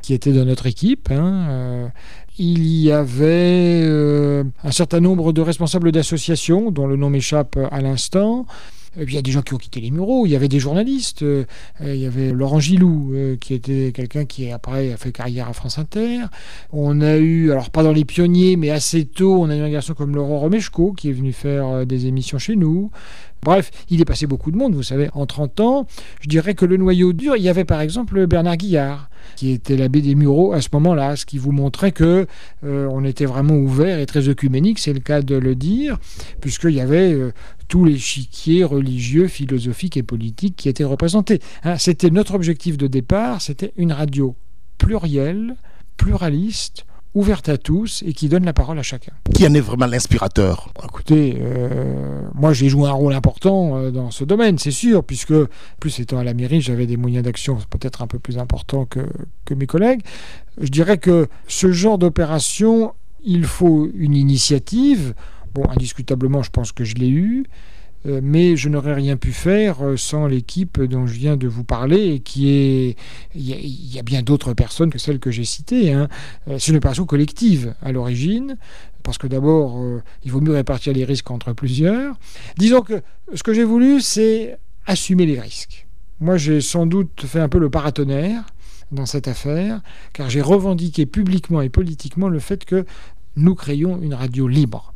qui 0.00 0.14
était 0.14 0.32
dans 0.32 0.46
notre 0.46 0.66
équipe. 0.66 1.10
Hein, 1.10 1.90
il 2.38 2.66
y 2.66 2.90
avait 2.90 3.84
un 4.64 4.70
certain 4.70 5.00
nombre 5.00 5.32
de 5.32 5.42
responsables 5.42 5.92
d'associations, 5.92 6.70
dont 6.70 6.86
le 6.86 6.96
nom 6.96 7.10
m'échappe 7.10 7.58
à 7.70 7.82
l'instant. 7.82 8.46
Puis 8.94 9.06
il 9.06 9.14
y 9.14 9.18
a 9.18 9.22
des 9.22 9.30
gens 9.30 9.42
qui 9.42 9.54
ont 9.54 9.58
quitté 9.58 9.80
les 9.80 9.90
Mureaux, 9.90 10.26
il 10.26 10.30
y 10.30 10.36
avait 10.36 10.48
des 10.48 10.58
journalistes, 10.58 11.22
euh, 11.22 11.44
il 11.80 11.96
y 11.96 12.06
avait 12.06 12.32
Laurent 12.32 12.60
Gilou, 12.60 13.12
euh, 13.14 13.36
qui 13.36 13.54
était 13.54 13.92
quelqu'un 13.92 14.24
qui 14.24 14.50
après 14.50 14.92
a 14.92 14.96
fait 14.96 15.12
carrière 15.12 15.48
à 15.48 15.52
France 15.52 15.78
Inter. 15.78 16.20
On 16.72 17.00
a 17.00 17.16
eu, 17.16 17.50
alors 17.50 17.70
pas 17.70 17.82
dans 17.82 17.92
les 17.92 18.04
pionniers, 18.04 18.56
mais 18.56 18.70
assez 18.70 19.04
tôt, 19.04 19.42
on 19.42 19.50
a 19.50 19.56
eu 19.56 19.60
un 19.60 19.70
garçon 19.70 19.94
comme 19.94 20.14
Laurent 20.14 20.38
Romeshko 20.38 20.92
qui 20.92 21.10
est 21.10 21.12
venu 21.12 21.32
faire 21.32 21.66
euh, 21.66 21.84
des 21.84 22.06
émissions 22.06 22.38
chez 22.38 22.56
nous. 22.56 22.90
Bref, 23.42 23.70
il 23.88 24.00
est 24.00 24.04
passé 24.04 24.26
beaucoup 24.26 24.50
de 24.50 24.56
monde, 24.56 24.74
vous 24.74 24.82
savez, 24.82 25.10
en 25.14 25.26
30 25.26 25.60
ans. 25.60 25.86
Je 26.20 26.28
dirais 26.28 26.54
que 26.54 26.64
le 26.64 26.76
noyau 26.76 27.12
dur, 27.12 27.36
il 27.36 27.42
y 27.42 27.48
avait 27.48 27.64
par 27.64 27.80
exemple 27.80 28.26
Bernard 28.26 28.56
Guillard, 28.56 29.10
qui 29.36 29.52
était 29.52 29.76
l'abbé 29.76 30.00
des 30.00 30.14
Mureaux 30.14 30.52
à 30.52 30.60
ce 30.60 30.68
moment-là, 30.72 31.16
ce 31.16 31.26
qui 31.26 31.38
vous 31.38 31.52
montrait 31.52 31.92
que 31.92 32.26
on 32.62 33.04
était 33.04 33.26
vraiment 33.26 33.54
ouvert 33.54 33.98
et 33.98 34.06
très 34.06 34.28
œcuménique, 34.28 34.78
c'est 34.78 34.92
le 34.92 35.00
cas 35.00 35.22
de 35.22 35.36
le 35.36 35.54
dire, 35.54 35.98
puisqu'il 36.40 36.70
y 36.70 36.80
avait 36.80 37.16
tous 37.68 37.84
les 37.84 37.98
chiquiers 37.98 38.64
religieux, 38.64 39.28
philosophiques 39.28 39.96
et 39.96 40.02
politiques 40.02 40.56
qui 40.56 40.68
étaient 40.68 40.84
représentés. 40.84 41.40
Hein, 41.64 41.76
c'était 41.78 42.10
notre 42.10 42.34
objectif 42.34 42.76
de 42.76 42.86
départ, 42.86 43.42
c'était 43.42 43.72
une 43.76 43.92
radio 43.92 44.34
plurielle, 44.78 45.54
pluraliste, 45.96 46.86
ouverte 47.18 47.48
à 47.48 47.58
tous 47.58 48.04
et 48.06 48.12
qui 48.12 48.28
donne 48.28 48.44
la 48.44 48.52
parole 48.52 48.78
à 48.78 48.82
chacun. 48.82 49.12
Qui 49.34 49.46
en 49.46 49.52
est 49.52 49.60
vraiment 49.60 49.86
l'inspirateur? 49.86 50.72
Écoutez, 50.84 51.36
euh, 51.40 52.22
moi 52.34 52.52
j'ai 52.52 52.68
joué 52.68 52.88
un 52.88 52.92
rôle 52.92 53.12
important 53.12 53.76
euh, 53.76 53.90
dans 53.90 54.12
ce 54.12 54.24
domaine, 54.24 54.56
c'est 54.58 54.70
sûr, 54.70 55.02
puisque 55.02 55.34
plus 55.80 55.98
étant 55.98 56.18
à 56.18 56.24
la 56.24 56.32
mairie, 56.32 56.60
j'avais 56.60 56.86
des 56.86 56.96
moyens 56.96 57.24
d'action 57.24 57.58
peut-être 57.70 58.02
un 58.02 58.06
peu 58.06 58.20
plus 58.20 58.38
importants 58.38 58.84
que, 58.84 59.00
que 59.44 59.54
mes 59.54 59.66
collègues. 59.66 60.02
Je 60.60 60.68
dirais 60.68 60.98
que 60.98 61.26
ce 61.48 61.72
genre 61.72 61.98
d'opération, 61.98 62.94
il 63.24 63.44
faut 63.44 63.88
une 63.94 64.14
initiative. 64.14 65.14
Bon, 65.54 65.64
indiscutablement, 65.70 66.44
je 66.44 66.50
pense 66.50 66.70
que 66.70 66.84
je 66.84 66.94
l'ai 66.94 67.08
eu, 67.08 67.44
euh, 67.46 67.77
mais 68.22 68.56
je 68.56 68.68
n'aurais 68.68 68.94
rien 68.94 69.16
pu 69.16 69.32
faire 69.32 69.84
euh, 69.84 69.96
sans 69.96 70.26
l'équipe 70.26 70.80
dont 70.82 71.06
je 71.06 71.14
viens 71.14 71.36
de 71.36 71.48
vous 71.48 71.64
parler 71.64 72.14
et 72.14 72.20
qui 72.20 72.48
est. 72.48 72.96
Il 73.34 73.94
y, 73.94 73.98
a, 73.98 74.02
bien 74.02 74.22
d'autres 74.22 74.54
personnes 74.54 74.90
que 74.90 74.98
celles 74.98 75.18
que 75.18 75.30
j'ai 75.30 75.44
citées. 75.44 75.92
Hein. 75.92 76.08
Euh, 76.48 76.58
c'est 76.58 76.70
une 76.70 76.76
opération 76.76 77.06
collective 77.06 77.74
à 77.82 77.92
l'origine, 77.92 78.56
parce 79.02 79.18
que 79.18 79.26
d'abord, 79.26 79.80
il 80.24 80.32
vaut 80.32 80.40
mieux 80.40 80.52
répartir 80.52 80.92
les 80.92 81.04
risques 81.04 81.30
entre 81.30 81.52
plusieurs. 81.52 82.16
Disons 82.56 82.82
que 82.82 83.02
ce 83.34 83.42
que 83.42 83.54
j'ai 83.54 83.64
voulu, 83.64 84.00
c'est 84.00 84.58
assumer 84.86 85.26
les 85.26 85.40
risques. 85.40 85.86
Moi, 86.20 86.36
j'ai 86.36 86.60
sans 86.60 86.86
doute 86.86 87.24
fait 87.26 87.40
un 87.40 87.48
peu 87.48 87.58
le 87.58 87.70
paratonnerre 87.70 88.44
dans 88.90 89.06
cette 89.06 89.28
affaire, 89.28 89.80
car 90.12 90.30
j'ai 90.30 90.40
revendiqué 90.40 91.06
publiquement 91.06 91.60
et 91.60 91.68
politiquement 91.68 92.28
le 92.28 92.38
fait 92.38 92.64
que 92.64 92.84
nous 93.36 93.54
créions 93.54 94.00
une 94.02 94.14
radio 94.14 94.48
libre 94.48 94.92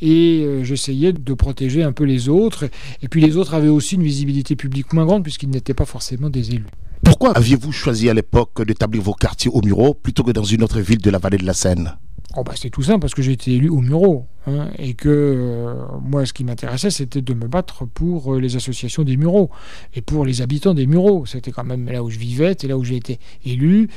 et 0.00 0.42
euh, 0.44 0.64
j'essayais 0.64 1.12
de 1.12 1.34
protéger 1.34 1.82
un 1.82 1.92
peu 1.92 2.04
les 2.04 2.28
autres. 2.28 2.64
Et 3.02 3.08
puis 3.08 3.20
les 3.20 3.36
autres 3.36 3.54
avaient 3.54 3.68
aussi 3.68 3.96
une 3.96 4.02
visibilité 4.02 4.56
publique 4.56 4.92
moins 4.92 5.06
grande 5.06 5.22
puisqu'ils 5.22 5.50
n'étaient 5.50 5.74
pas 5.74 5.84
forcément 5.84 6.30
des 6.30 6.50
élus. 6.52 6.66
Pourquoi 7.04 7.36
aviez-vous 7.36 7.72
choisi 7.72 8.08
à 8.08 8.14
l'époque 8.14 8.62
d'établir 8.64 9.02
vos 9.02 9.14
quartiers 9.14 9.50
au 9.52 9.62
Muro 9.62 9.94
plutôt 9.94 10.22
que 10.22 10.32
dans 10.32 10.44
une 10.44 10.62
autre 10.62 10.80
ville 10.80 11.00
de 11.00 11.10
la 11.10 11.18
vallée 11.18 11.38
de 11.38 11.46
la 11.46 11.54
Seine? 11.54 11.96
Oh 12.36 12.44
bah 12.44 12.52
c'est 12.54 12.70
tout 12.70 12.82
simple 12.82 13.00
parce 13.00 13.14
que 13.14 13.22
j'ai 13.22 13.32
été 13.32 13.52
élu 13.52 13.68
au 13.68 13.80
Muro 13.80 14.26
hein, 14.46 14.68
et 14.78 14.94
que 14.94 15.08
euh, 15.08 15.74
moi 16.00 16.24
ce 16.26 16.32
qui 16.32 16.44
m'intéressait 16.44 16.90
c'était 16.90 17.22
de 17.22 17.34
me 17.34 17.48
battre 17.48 17.86
pour 17.86 18.34
euh, 18.34 18.40
les 18.40 18.54
associations 18.54 19.02
des 19.02 19.16
Mureaux 19.16 19.50
et 19.94 20.00
pour 20.00 20.24
les 20.24 20.40
habitants 20.40 20.72
des 20.72 20.86
Mureaux. 20.86 21.26
C'était 21.26 21.50
quand 21.50 21.64
même 21.64 21.88
là 21.88 22.04
où 22.04 22.10
je 22.10 22.18
vivais, 22.18 22.50
c'était 22.50 22.68
là 22.68 22.78
où 22.78 22.84
j'ai 22.84 22.94
été 22.94 23.18
élu. 23.44 23.88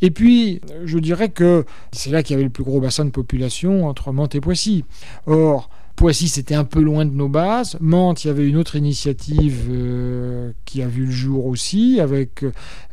Et 0.00 0.10
puis 0.10 0.62
je 0.86 0.98
dirais 0.98 1.28
que 1.28 1.66
c'est 1.92 2.10
là 2.10 2.22
qu'il 2.22 2.32
y 2.32 2.36
avait 2.36 2.44
le 2.44 2.50
plus 2.50 2.64
gros 2.64 2.80
bassin 2.80 3.04
de 3.04 3.10
population 3.10 3.86
entre 3.86 4.10
Mantes 4.12 4.34
et 4.36 4.40
Poissy. 4.40 4.86
Or 5.26 5.68
Poissy, 5.96 6.28
c'était 6.28 6.54
un 6.54 6.64
peu 6.64 6.80
loin 6.80 7.04
de 7.04 7.10
nos 7.10 7.28
bases. 7.28 7.76
Mantes, 7.80 8.24
il 8.24 8.28
y 8.28 8.30
avait 8.30 8.48
une 8.48 8.56
autre 8.56 8.76
initiative 8.76 9.66
euh, 9.70 10.52
qui 10.64 10.82
a 10.82 10.88
vu 10.88 11.04
le 11.04 11.10
jour 11.10 11.46
aussi, 11.46 12.00
avec, 12.00 12.42
euh, 12.42 12.52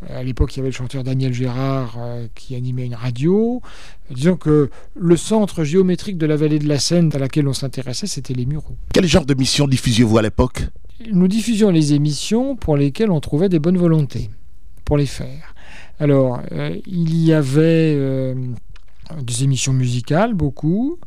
à 0.09 0.21
l'époque, 0.21 0.55
il 0.55 0.57
y 0.57 0.59
avait 0.59 0.69
le 0.69 0.75
chanteur 0.75 1.03
Daniel 1.03 1.33
Gérard 1.33 1.95
euh, 1.97 2.27
qui 2.35 2.55
animait 2.55 2.85
une 2.85 2.95
radio. 2.95 3.61
Disons 4.11 4.35
que 4.35 4.69
le 4.95 5.17
centre 5.17 5.63
géométrique 5.63 6.17
de 6.17 6.25
la 6.25 6.35
vallée 6.35 6.59
de 6.59 6.67
la 6.67 6.77
Seine 6.77 7.09
à 7.13 7.19
laquelle 7.19 7.47
on 7.47 7.53
s'intéressait, 7.53 8.07
c'était 8.07 8.33
les 8.33 8.45
Mureaux. 8.45 8.75
Quel 8.93 9.05
genre 9.05 9.25
de 9.25 9.33
mission 9.33 9.67
diffusiez-vous 9.67 10.17
à 10.17 10.21
l'époque? 10.21 10.67
Nous 11.11 11.29
diffusions 11.29 11.69
les 11.69 11.93
émissions 11.93 12.57
pour 12.57 12.75
lesquelles 12.75 13.11
on 13.11 13.21
trouvait 13.21 13.49
des 13.49 13.59
bonnes 13.59 13.77
volontés 13.77 14.29
pour 14.83 14.97
les 14.97 15.05
faire. 15.05 15.55
Alors, 15.99 16.41
il 16.85 17.15
y 17.23 17.31
avait 17.31 18.35
des 19.21 19.43
émissions 19.43 19.73
musicales, 19.73 20.33
beaucoup 20.33 20.97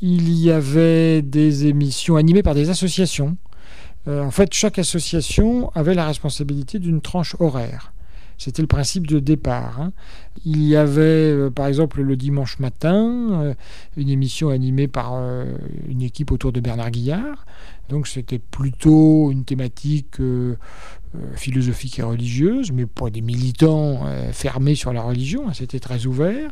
il 0.00 0.30
y 0.30 0.50
avait 0.50 1.22
des 1.22 1.66
émissions 1.66 2.16
animées 2.16 2.42
par 2.42 2.54
des 2.54 2.70
associations. 2.70 3.36
Euh, 4.06 4.22
en 4.22 4.30
fait, 4.30 4.54
chaque 4.54 4.78
association 4.78 5.70
avait 5.74 5.94
la 5.94 6.06
responsabilité 6.06 6.78
d'une 6.78 7.00
tranche 7.00 7.36
horaire. 7.40 7.92
C'était 8.38 8.62
le 8.62 8.68
principe 8.68 9.08
de 9.08 9.18
départ. 9.18 9.80
Hein. 9.80 9.92
Il 10.44 10.62
y 10.62 10.76
avait, 10.76 11.00
euh, 11.00 11.50
par 11.50 11.66
exemple, 11.66 12.00
le 12.00 12.16
dimanche 12.16 12.60
matin, 12.60 13.42
euh, 13.42 13.54
une 13.96 14.08
émission 14.08 14.50
animée 14.50 14.86
par 14.86 15.20
une 15.88 16.02
équipe 16.02 16.30
autour 16.30 16.52
de 16.52 16.60
Bernard 16.60 16.92
Guillard. 16.92 17.46
Donc 17.88 18.06
c'était 18.06 18.38
plutôt 18.38 19.32
une 19.32 19.44
thématique 19.44 20.18
philosophique 21.34 21.98
et 21.98 22.02
religieuse, 22.02 22.72
mais 22.72 22.86
pour 22.86 23.10
des 23.10 23.20
militants 23.20 24.06
fermés 24.32 24.74
sur 24.74 24.92
la 24.92 25.02
religion, 25.02 25.48
hein, 25.48 25.52
c'était 25.54 25.80
très 25.80 26.06
ouvert. 26.06 26.50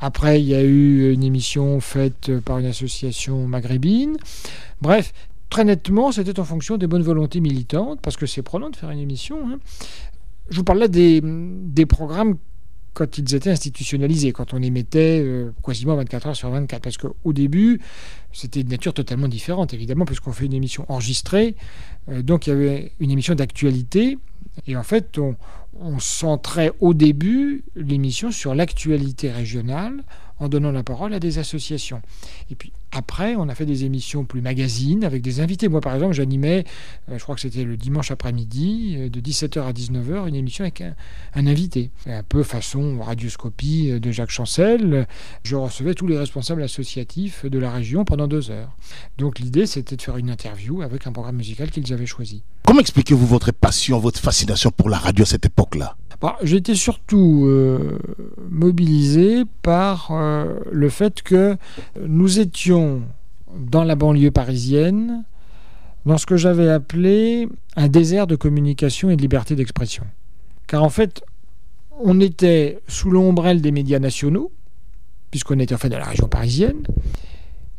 Après, 0.00 0.40
il 0.40 0.46
y 0.46 0.54
a 0.54 0.62
eu 0.62 1.12
une 1.12 1.22
émission 1.22 1.80
faite 1.80 2.30
par 2.40 2.58
une 2.58 2.66
association 2.66 3.46
maghrébine. 3.46 4.16
Bref, 4.80 5.12
très 5.50 5.64
nettement, 5.64 6.12
c'était 6.12 6.40
en 6.40 6.44
fonction 6.44 6.76
des 6.78 6.86
bonnes 6.86 7.02
volontés 7.02 7.40
militantes, 7.40 8.00
parce 8.02 8.16
que 8.16 8.26
c'est 8.26 8.42
prenant 8.42 8.70
de 8.70 8.76
faire 8.76 8.90
une 8.90 8.98
émission. 8.98 9.38
Hein. 9.48 9.58
Je 10.50 10.56
vous 10.56 10.64
parle 10.64 10.78
là 10.80 10.88
des 10.88 11.86
programmes 11.86 12.36
quand 12.94 13.18
ils 13.18 13.34
étaient 13.34 13.50
institutionnalisés, 13.50 14.32
quand 14.32 14.54
on 14.54 14.62
émettait 14.62 15.20
euh, 15.22 15.52
quasiment 15.64 15.96
24 15.96 16.26
heures 16.28 16.36
sur 16.36 16.50
24. 16.50 16.82
Parce 16.82 16.98
qu'au 16.98 17.32
début, 17.32 17.80
c'était 18.32 18.62
de 18.62 18.70
nature 18.70 18.94
totalement 18.94 19.28
différente, 19.28 19.72
évidemment, 19.74 20.04
puisqu'on 20.04 20.32
fait 20.32 20.46
une 20.46 20.54
émission 20.54 20.84
enregistrée. 20.88 21.56
Euh, 22.10 22.22
donc 22.22 22.46
il 22.46 22.50
y 22.50 22.52
avait 22.52 22.92
une 23.00 23.10
émission 23.10 23.34
d'actualité. 23.34 24.18
Et 24.66 24.76
en 24.76 24.82
fait, 24.82 25.18
on, 25.18 25.36
on 25.80 25.98
centrait 25.98 26.72
au 26.80 26.94
début 26.94 27.64
l'émission 27.74 28.30
sur 28.30 28.54
l'actualité 28.54 29.30
régionale 29.30 30.02
en 30.38 30.48
donnant 30.48 30.72
la 30.72 30.82
parole 30.82 31.14
à 31.14 31.20
des 31.20 31.38
associations. 31.38 32.02
Et 32.50 32.54
puis 32.54 32.72
après, 32.94 33.36
on 33.36 33.48
a 33.48 33.54
fait 33.54 33.64
des 33.64 33.84
émissions 33.84 34.26
plus 34.26 34.42
magazines 34.42 35.02
avec 35.02 35.22
des 35.22 35.40
invités. 35.40 35.68
Moi, 35.68 35.80
par 35.80 35.94
exemple, 35.94 36.12
j'animais, 36.12 36.64
euh, 37.10 37.16
je 37.16 37.22
crois 37.22 37.34
que 37.34 37.40
c'était 37.40 37.64
le 37.64 37.78
dimanche 37.78 38.10
après-midi, 38.10 38.96
euh, 38.98 39.08
de 39.08 39.18
17h 39.18 39.62
à 39.62 39.72
19h, 39.72 40.28
une 40.28 40.34
émission 40.34 40.62
avec 40.64 40.82
un, 40.82 40.94
invité. 41.46 41.90
Un 42.06 42.22
peu 42.22 42.42
façon 42.42 43.00
radioscopie 43.00 43.92
euh, 43.92 43.98
de 43.98 44.10
Jacques 44.10 44.30
Chancel. 44.30 45.06
Je 45.42 45.56
recevais 45.56 45.94
tous 45.94 46.06
les 46.06 46.18
responsables 46.18 46.62
associatifs 46.62 47.46
de 47.46 47.58
la 47.58 47.70
région 47.70 48.04
pendant 48.04 48.28
deux 48.28 48.50
heures. 48.50 48.76
Donc 49.16 49.38
l'idée, 49.38 49.64
c'était 49.64 49.96
de 49.96 50.02
faire 50.02 50.18
une 50.18 50.28
interview 50.28 50.82
avec 50.82 51.06
un 51.06 51.12
programme 51.12 51.36
musical 51.36 51.70
qu'ils 51.70 51.94
avaient 51.94 52.04
choisi. 52.04 52.42
Comment 52.66 52.80
expliquez-vous 52.80 53.26
votre 53.26 53.52
passion, 53.52 54.00
votre 54.00 54.20
fascination 54.20 54.70
pour 54.70 54.90
la 54.90 54.98
radio 54.98 55.22
à 55.22 55.26
cette 55.26 55.46
époque-là? 55.46 55.96
Bah, 56.20 56.36
J'étais 56.42 56.74
surtout 56.74 57.50
mobilisé 58.50 59.42
par 59.62 60.12
le 60.70 60.88
fait 60.88 61.22
que 61.22 61.56
nous 62.00 62.38
étions 62.38 62.81
dans 63.56 63.84
la 63.84 63.94
banlieue 63.94 64.30
parisienne, 64.30 65.24
dans 66.06 66.18
ce 66.18 66.26
que 66.26 66.36
j'avais 66.36 66.68
appelé 66.68 67.48
un 67.76 67.88
désert 67.88 68.26
de 68.26 68.36
communication 68.36 69.10
et 69.10 69.16
de 69.16 69.22
liberté 69.22 69.54
d'expression. 69.54 70.04
Car 70.66 70.82
en 70.82 70.88
fait, 70.88 71.22
on 72.00 72.20
était 72.20 72.80
sous 72.88 73.10
l'ombrelle 73.10 73.60
des 73.60 73.70
médias 73.70 73.98
nationaux, 73.98 74.50
puisqu'on 75.30 75.58
était 75.58 75.74
en 75.74 75.78
fait 75.78 75.88
dans 75.88 75.98
la 75.98 76.04
région 76.04 76.28
parisienne, 76.28 76.82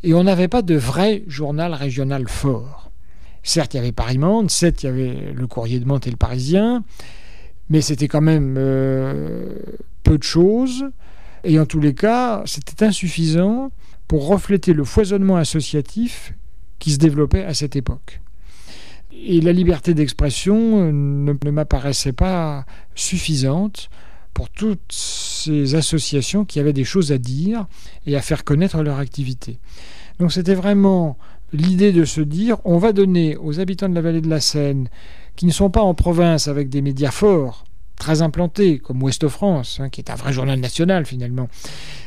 et 0.04 0.14
on 0.14 0.24
n'avait 0.24 0.48
pas 0.48 0.62
de 0.62 0.76
vrai 0.76 1.24
journal 1.28 1.74
régional 1.74 2.28
fort. 2.28 2.92
Certes, 3.42 3.74
il 3.74 3.78
y 3.78 3.80
avait 3.80 3.92
Paris 3.92 4.18
Monde, 4.18 4.50
certes, 4.50 4.84
il 4.84 4.86
y 4.86 4.90
avait 4.90 5.34
le 5.34 5.48
Courrier 5.48 5.80
de 5.80 5.86
Mantes 5.86 6.08
et 6.08 6.12
le 6.12 6.18
Parisien, 6.18 6.84
mais 7.70 7.82
c'était 7.82 8.08
quand 8.08 8.22
même 8.22 8.56
euh, 8.58 9.56
peu 10.04 10.18
de 10.18 10.24
choses, 10.24 10.86
et 11.44 11.60
en 11.60 11.66
tous 11.66 11.80
les 11.80 11.94
cas, 11.94 12.44
c'était 12.46 12.86
insuffisant 12.86 13.72
pour 14.08 14.28
refléter 14.28 14.74
le 14.74 14.84
foisonnement 14.84 15.38
associatif 15.38 16.34
qui 16.80 16.92
se 16.92 16.98
développait 16.98 17.46
à 17.46 17.54
cette 17.54 17.76
époque. 17.76 18.22
Et 19.14 19.42
la 19.42 19.54
liberté 19.54 19.94
d'expression 19.94 20.92
ne, 20.92 21.34
ne 21.34 21.52
m'apparaissait 21.52 22.14
pas 22.14 22.66
suffisante 22.96 23.90
pour 24.34 24.50
toutes 24.50 24.92
ces 24.92 25.76
associations 25.76 26.46
qui 26.46 26.60
avaient 26.60 26.74
des 26.74 26.84
choses 26.84 27.12
à 27.12 27.18
dire 27.18 27.68
et 28.06 28.16
à 28.16 28.22
faire 28.22 28.44
connaître 28.44 28.82
leur 28.82 29.00
activité. 29.00 29.60
Donc 30.20 30.32
c'était 30.32 30.56
vraiment 30.56 31.18
l'idée 31.54 31.92
de 31.92 32.06
se 32.06 32.22
dire 32.22 32.58
on 32.66 32.78
va 32.78 32.94
donner 32.94 33.38
aux 33.38 33.60
habitants 33.60 33.90
de 33.90 33.96
la 33.96 34.02
vallée 34.02 34.22
de 34.22 34.30
la 34.30 34.40
Seine, 34.40 34.90
qui 35.36 35.46
ne 35.46 35.52
sont 35.52 35.70
pas 35.70 35.82
en 35.82 35.94
province 35.94 36.48
avec 36.48 36.70
des 36.70 36.82
médias 36.82 37.12
forts, 37.12 37.64
très 37.96 38.22
implantés, 38.22 38.80
comme 38.80 39.02
Ouest 39.02 39.28
France, 39.28 39.80
hein, 39.80 39.90
qui 39.90 40.02
est 40.02 40.10
un 40.10 40.16
vrai 40.16 40.34
journal 40.34 40.60
national 40.60 41.06
finalement, 41.06 41.48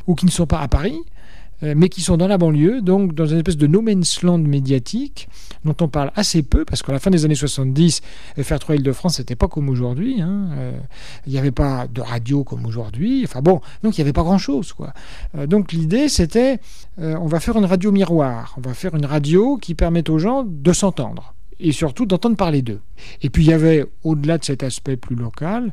ou 0.07 0.15
qui 0.15 0.27
ne 0.27 0.31
sont 0.31 0.47
pas 0.47 0.61
à 0.61 0.69
Paris, 0.69 0.99
euh, 0.99 1.16
mais 1.63 1.89
qui 1.89 2.03
sont 2.03 2.17
dans 2.17 2.29
la 2.29 2.39
banlieue, 2.39 2.83
donc 2.83 3.15
dans 3.15 3.27
une 3.27 3.39
espèce 3.39 3.57
de 3.57 3.67
no 3.67 3.81
man's 3.81 4.23
land 4.23 4.39
médiatique, 4.39 5.29
dont 5.65 5.75
on 5.81 5.89
parle 5.89 6.13
assez 6.15 6.43
peu, 6.43 6.65
parce 6.65 6.83
qu'à 6.83 6.93
la 6.93 6.99
fin 6.99 7.11
des 7.11 7.25
années 7.25 7.35
70, 7.35 8.03
FR3 8.39 8.77
Île-de-France, 8.77 9.17
c'était 9.17 9.37
pas 9.37 9.49
comme 9.49 9.69
aujourd'hui. 9.69 10.21
Hein, 10.21 10.51
euh, 10.53 10.79
il 11.27 11.33
n'y 11.33 11.39
avait 11.39 11.53
pas 11.53 11.87
de 11.87 12.01
radio 12.01 12.45
comme 12.45 12.67
aujourd'hui. 12.67 13.23
Enfin 13.25 13.41
bon, 13.41 13.61
donc 13.83 13.97
il 13.97 14.01
n'y 14.01 14.03
avait 14.03 14.13
pas 14.13 14.23
grand-chose. 14.23 14.73
quoi. 14.73 14.93
Euh, 15.37 15.47
donc 15.47 15.73
l'idée, 15.73 16.09
c'était, 16.09 16.61
on 16.99 17.27
va 17.27 17.41
faire 17.41 17.57
une 17.57 17.65
radio 17.65 17.93
miroir, 17.93 18.55
on 18.59 18.61
va 18.61 18.75
faire 18.75 18.95
une 18.95 19.07
radio 19.07 19.57
qui 19.57 19.75
permette 19.75 20.09
aux 20.11 20.19
gens 20.19 20.45
de 20.47 20.73
s'entendre, 20.73 21.35
et 21.59 21.73
surtout 21.73 22.07
d'entendre 22.07 22.37
parler 22.37 22.63
d'eux. 22.63 22.81
Et 23.23 23.31
puis 23.31 23.45
il 23.45 23.49
y 23.49 23.53
avait, 23.53 23.87
au-delà 24.05 24.39
de 24.39 24.45
cet 24.45 24.63
aspect 24.63 24.97
plus 24.97 25.17
local, 25.17 25.73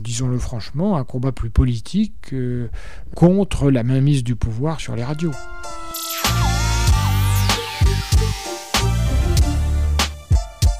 disons-le 0.00 0.38
franchement, 0.38 0.96
un 0.96 1.04
combat 1.04 1.32
plus 1.32 1.50
politique 1.50 2.32
euh, 2.32 2.68
contre 3.14 3.70
la 3.70 3.82
mainmise 3.82 4.24
du 4.24 4.36
pouvoir 4.36 4.80
sur 4.80 4.96
les 4.96 5.04
radios. 5.04 5.32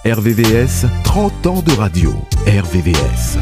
RVVS, 0.05 0.87
30 1.03 1.47
ans 1.49 1.63
de 1.63 1.73
radio. 1.73 2.15
RVVS. 2.47 3.39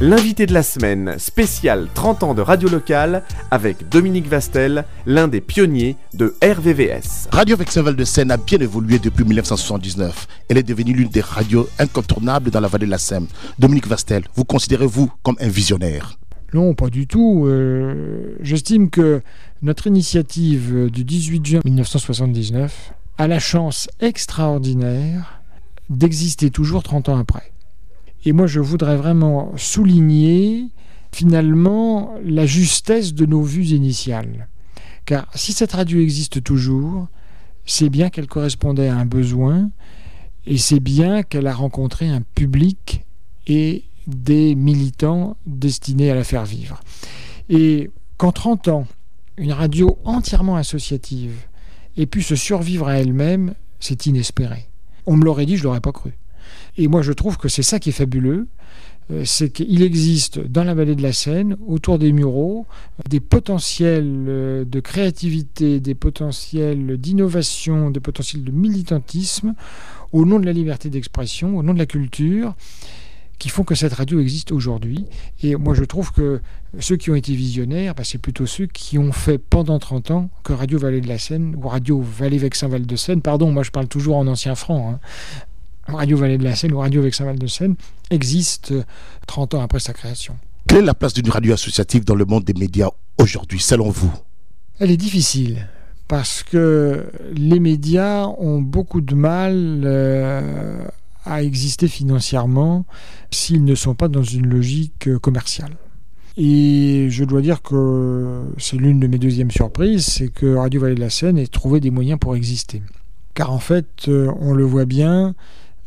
L'invité 0.00 0.46
de 0.46 0.52
la 0.52 0.64
semaine, 0.64 1.14
spécial 1.18 1.86
30 1.94 2.24
ans 2.24 2.34
de 2.34 2.42
radio 2.42 2.68
locale, 2.68 3.22
avec 3.52 3.88
Dominique 3.88 4.26
Vastel, 4.26 4.84
l'un 5.06 5.28
des 5.28 5.40
pionniers 5.40 5.94
de 6.14 6.34
RVVS. 6.42 7.28
Radio 7.30 7.56
Vexinval 7.56 7.94
de 7.94 8.04
Seine 8.04 8.32
a 8.32 8.36
bien 8.36 8.58
évolué 8.58 8.98
depuis 8.98 9.24
1979. 9.24 10.26
Elle 10.48 10.58
est 10.58 10.64
devenue 10.64 10.94
l'une 10.94 11.10
des 11.10 11.20
radios 11.20 11.68
incontournables 11.78 12.50
dans 12.50 12.58
la 12.58 12.66
vallée 12.66 12.86
de 12.86 12.90
la 12.90 12.98
Seine. 12.98 13.28
Dominique 13.60 13.86
Vastel, 13.86 14.24
vous 14.34 14.44
considérez-vous 14.44 15.12
comme 15.22 15.36
un 15.38 15.48
visionnaire? 15.48 16.18
Non, 16.52 16.74
pas 16.74 16.90
du 16.90 17.06
tout. 17.06 17.44
Euh, 17.46 18.36
j'estime 18.40 18.90
que 18.90 19.22
notre 19.62 19.86
initiative 19.86 20.90
du 20.90 21.04
18 21.04 21.46
juin 21.46 21.60
1979 21.64 22.94
a 23.18 23.28
la 23.28 23.38
chance 23.38 23.88
extraordinaire 24.00 25.40
d'exister 25.88 26.50
toujours 26.50 26.82
30 26.82 27.10
ans 27.10 27.18
après. 27.18 27.53
Et 28.24 28.32
moi, 28.32 28.46
je 28.46 28.60
voudrais 28.60 28.96
vraiment 28.96 29.52
souligner 29.56 30.68
finalement 31.12 32.14
la 32.24 32.46
justesse 32.46 33.14
de 33.14 33.26
nos 33.26 33.42
vues 33.42 33.68
initiales. 33.68 34.48
Car 35.04 35.26
si 35.34 35.52
cette 35.52 35.72
radio 35.72 36.00
existe 36.00 36.42
toujours, 36.42 37.08
c'est 37.66 37.90
bien 37.90 38.10
qu'elle 38.10 38.26
correspondait 38.26 38.88
à 38.88 38.96
un 38.96 39.06
besoin 39.06 39.70
et 40.46 40.58
c'est 40.58 40.80
bien 40.80 41.22
qu'elle 41.22 41.46
a 41.46 41.54
rencontré 41.54 42.08
un 42.08 42.22
public 42.34 43.04
et 43.46 43.84
des 44.06 44.54
militants 44.54 45.36
destinés 45.46 46.10
à 46.10 46.14
la 46.14 46.24
faire 46.24 46.44
vivre. 46.44 46.80
Et 47.48 47.90
qu'en 48.16 48.32
30 48.32 48.68
ans, 48.68 48.86
une 49.36 49.52
radio 49.52 49.98
entièrement 50.04 50.56
associative 50.56 51.34
ait 51.96 52.06
pu 52.06 52.22
se 52.22 52.36
survivre 52.36 52.88
à 52.88 52.98
elle-même, 52.98 53.54
c'est 53.80 54.06
inespéré. 54.06 54.68
On 55.06 55.16
me 55.16 55.24
l'aurait 55.24 55.46
dit, 55.46 55.56
je 55.56 55.62
ne 55.62 55.64
l'aurais 55.64 55.80
pas 55.80 55.92
cru. 55.92 56.12
Et 56.76 56.88
moi, 56.88 57.02
je 57.02 57.12
trouve 57.12 57.36
que 57.36 57.48
c'est 57.48 57.62
ça 57.62 57.78
qui 57.78 57.90
est 57.90 57.92
fabuleux. 57.92 58.46
Euh, 59.10 59.22
c'est 59.26 59.50
qu'il 59.50 59.82
existe 59.82 60.38
dans 60.38 60.64
la 60.64 60.72
vallée 60.72 60.94
de 60.94 61.02
la 61.02 61.12
Seine, 61.12 61.56
autour 61.66 61.98
des 61.98 62.12
Mureaux, 62.12 62.66
des 63.08 63.20
potentiels 63.20 64.24
euh, 64.28 64.64
de 64.64 64.80
créativité, 64.80 65.78
des 65.80 65.94
potentiels 65.94 66.96
d'innovation, 66.96 67.90
des 67.90 68.00
potentiels 68.00 68.44
de 68.44 68.50
militantisme, 68.50 69.54
au 70.12 70.24
nom 70.24 70.38
de 70.38 70.46
la 70.46 70.52
liberté 70.52 70.88
d'expression, 70.88 71.58
au 71.58 71.62
nom 71.62 71.74
de 71.74 71.78
la 71.78 71.86
culture, 71.86 72.54
qui 73.38 73.50
font 73.50 73.64
que 73.64 73.74
cette 73.74 73.92
radio 73.92 74.20
existe 74.20 74.52
aujourd'hui. 74.52 75.04
Et 75.42 75.54
moi, 75.56 75.74
je 75.74 75.84
trouve 75.84 76.12
que 76.12 76.40
ceux 76.78 76.96
qui 76.96 77.10
ont 77.10 77.14
été 77.14 77.34
visionnaires, 77.34 77.94
bah, 77.94 78.04
c'est 78.04 78.18
plutôt 78.18 78.46
ceux 78.46 78.66
qui 78.66 78.96
ont 78.96 79.12
fait 79.12 79.36
pendant 79.38 79.78
30 79.78 80.10
ans 80.12 80.30
que 80.44 80.54
Radio 80.54 80.78
Vallée 80.78 81.02
de 81.02 81.08
la 81.08 81.18
Seine, 81.18 81.54
ou 81.56 81.68
Radio 81.68 82.00
Vallée-Vexin-Val 82.00 82.86
de 82.86 82.96
Seine, 82.96 83.20
pardon, 83.20 83.50
moi 83.50 83.62
je 83.62 83.70
parle 83.70 83.88
toujours 83.88 84.16
en 84.16 84.26
ancien 84.28 84.54
franc, 84.54 84.92
hein, 84.92 85.00
Radio 85.88 86.16
Vallée 86.16 86.38
de 86.38 86.44
la 86.44 86.54
Seine 86.54 86.72
ou 86.72 86.78
Radio 86.78 87.02
Vexin-Val 87.02 87.38
de 87.38 87.46
Seine 87.46 87.76
existe 88.10 88.74
30 89.26 89.54
ans 89.54 89.62
après 89.62 89.80
sa 89.80 89.92
création. 89.92 90.36
Quelle 90.66 90.78
est 90.78 90.86
la 90.86 90.94
place 90.94 91.12
d'une 91.12 91.28
radio 91.30 91.54
associative 91.54 92.04
dans 92.04 92.14
le 92.14 92.24
monde 92.24 92.44
des 92.44 92.54
médias 92.54 92.88
aujourd'hui, 93.18 93.60
selon 93.60 93.90
vous? 93.90 94.12
Elle 94.80 94.90
est 94.90 94.96
difficile 94.96 95.68
parce 96.08 96.42
que 96.42 97.06
les 97.34 97.60
médias 97.60 98.26
ont 98.26 98.60
beaucoup 98.60 99.00
de 99.00 99.14
mal 99.14 99.82
euh, 99.84 100.84
à 101.24 101.42
exister 101.42 101.88
financièrement 101.88 102.84
s'ils 103.30 103.64
ne 103.64 103.74
sont 103.74 103.94
pas 103.94 104.08
dans 104.08 104.22
une 104.22 104.46
logique 104.46 105.08
euh, 105.08 105.18
commerciale. 105.18 105.76
Et 106.36 107.08
je 107.10 107.24
dois 107.24 107.40
dire 107.40 107.62
que 107.62 108.42
c'est 108.58 108.76
l'une 108.76 108.98
de 108.98 109.06
mes 109.06 109.18
deuxièmes 109.18 109.52
surprises, 109.52 110.06
c'est 110.06 110.28
que 110.28 110.56
Radio 110.56 110.80
Vallée 110.80 110.96
de 110.96 111.00
la 111.00 111.10
Seine 111.10 111.38
ait 111.38 111.46
trouvé 111.46 111.80
des 111.80 111.90
moyens 111.90 112.18
pour 112.18 112.34
exister. 112.34 112.82
Car 113.34 113.52
en 113.52 113.60
fait, 113.60 114.08
euh, 114.08 114.32
on 114.40 114.52
le 114.52 114.64
voit 114.64 114.84
bien, 114.84 115.34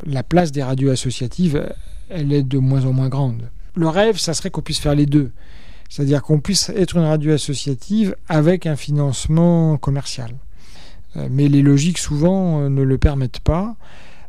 la 0.06 0.22
place 0.22 0.52
des 0.52 0.62
radios 0.62 0.90
associatives, 0.90 1.72
elle 2.08 2.32
est 2.32 2.42
de 2.42 2.58
moins 2.58 2.84
en 2.84 2.92
moins 2.92 3.08
grande. 3.08 3.50
Le 3.74 3.88
rêve, 3.88 4.18
ça 4.18 4.34
serait 4.34 4.50
qu'on 4.50 4.62
puisse 4.62 4.78
faire 4.80 4.94
les 4.94 5.06
deux. 5.06 5.30
C'est-à-dire 5.88 6.22
qu'on 6.22 6.40
puisse 6.40 6.68
être 6.70 6.96
une 6.96 7.04
radio 7.04 7.32
associative 7.32 8.14
avec 8.28 8.66
un 8.66 8.76
financement 8.76 9.76
commercial. 9.78 10.32
Euh, 11.16 11.28
mais 11.30 11.48
les 11.48 11.62
logiques, 11.62 11.98
souvent, 11.98 12.60
euh, 12.60 12.68
ne 12.68 12.82
le 12.82 12.98
permettent 12.98 13.40
pas. 13.40 13.76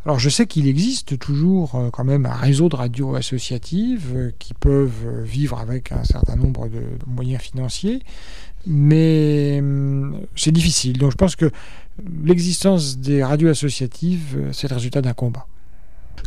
Alors 0.06 0.18
je 0.18 0.30
sais 0.30 0.48
qu'il 0.48 0.68
existe 0.68 1.20
toujours 1.20 1.76
euh, 1.76 1.90
quand 1.92 2.06
même 2.06 2.26
un 2.26 2.34
réseau 2.34 2.70
de 2.70 2.76
radios 2.78 3.16
associatives 3.16 4.32
qui 4.40 4.54
peuvent 4.54 5.24
vivre 5.24 5.60
avec 5.60 5.92
un 5.92 6.06
certain 6.06 6.38
nombre 6.38 6.70
de 6.70 6.82
moyens 7.06 7.42
financiers, 7.42 8.02
mais 8.66 9.58
hum, 9.60 10.22
c'est 10.38 10.54
difficile. 10.54 10.98
Donc 10.98 11.12
je 11.12 11.18
pense 11.18 11.36
que 11.36 11.52
l'existence 12.24 12.98
des 12.98 13.24
radios 13.24 13.50
associatives, 13.50 14.38
c'est 14.54 14.70
le 14.70 14.76
résultat 14.76 15.02
d'un 15.02 15.14
combat. 15.14 15.46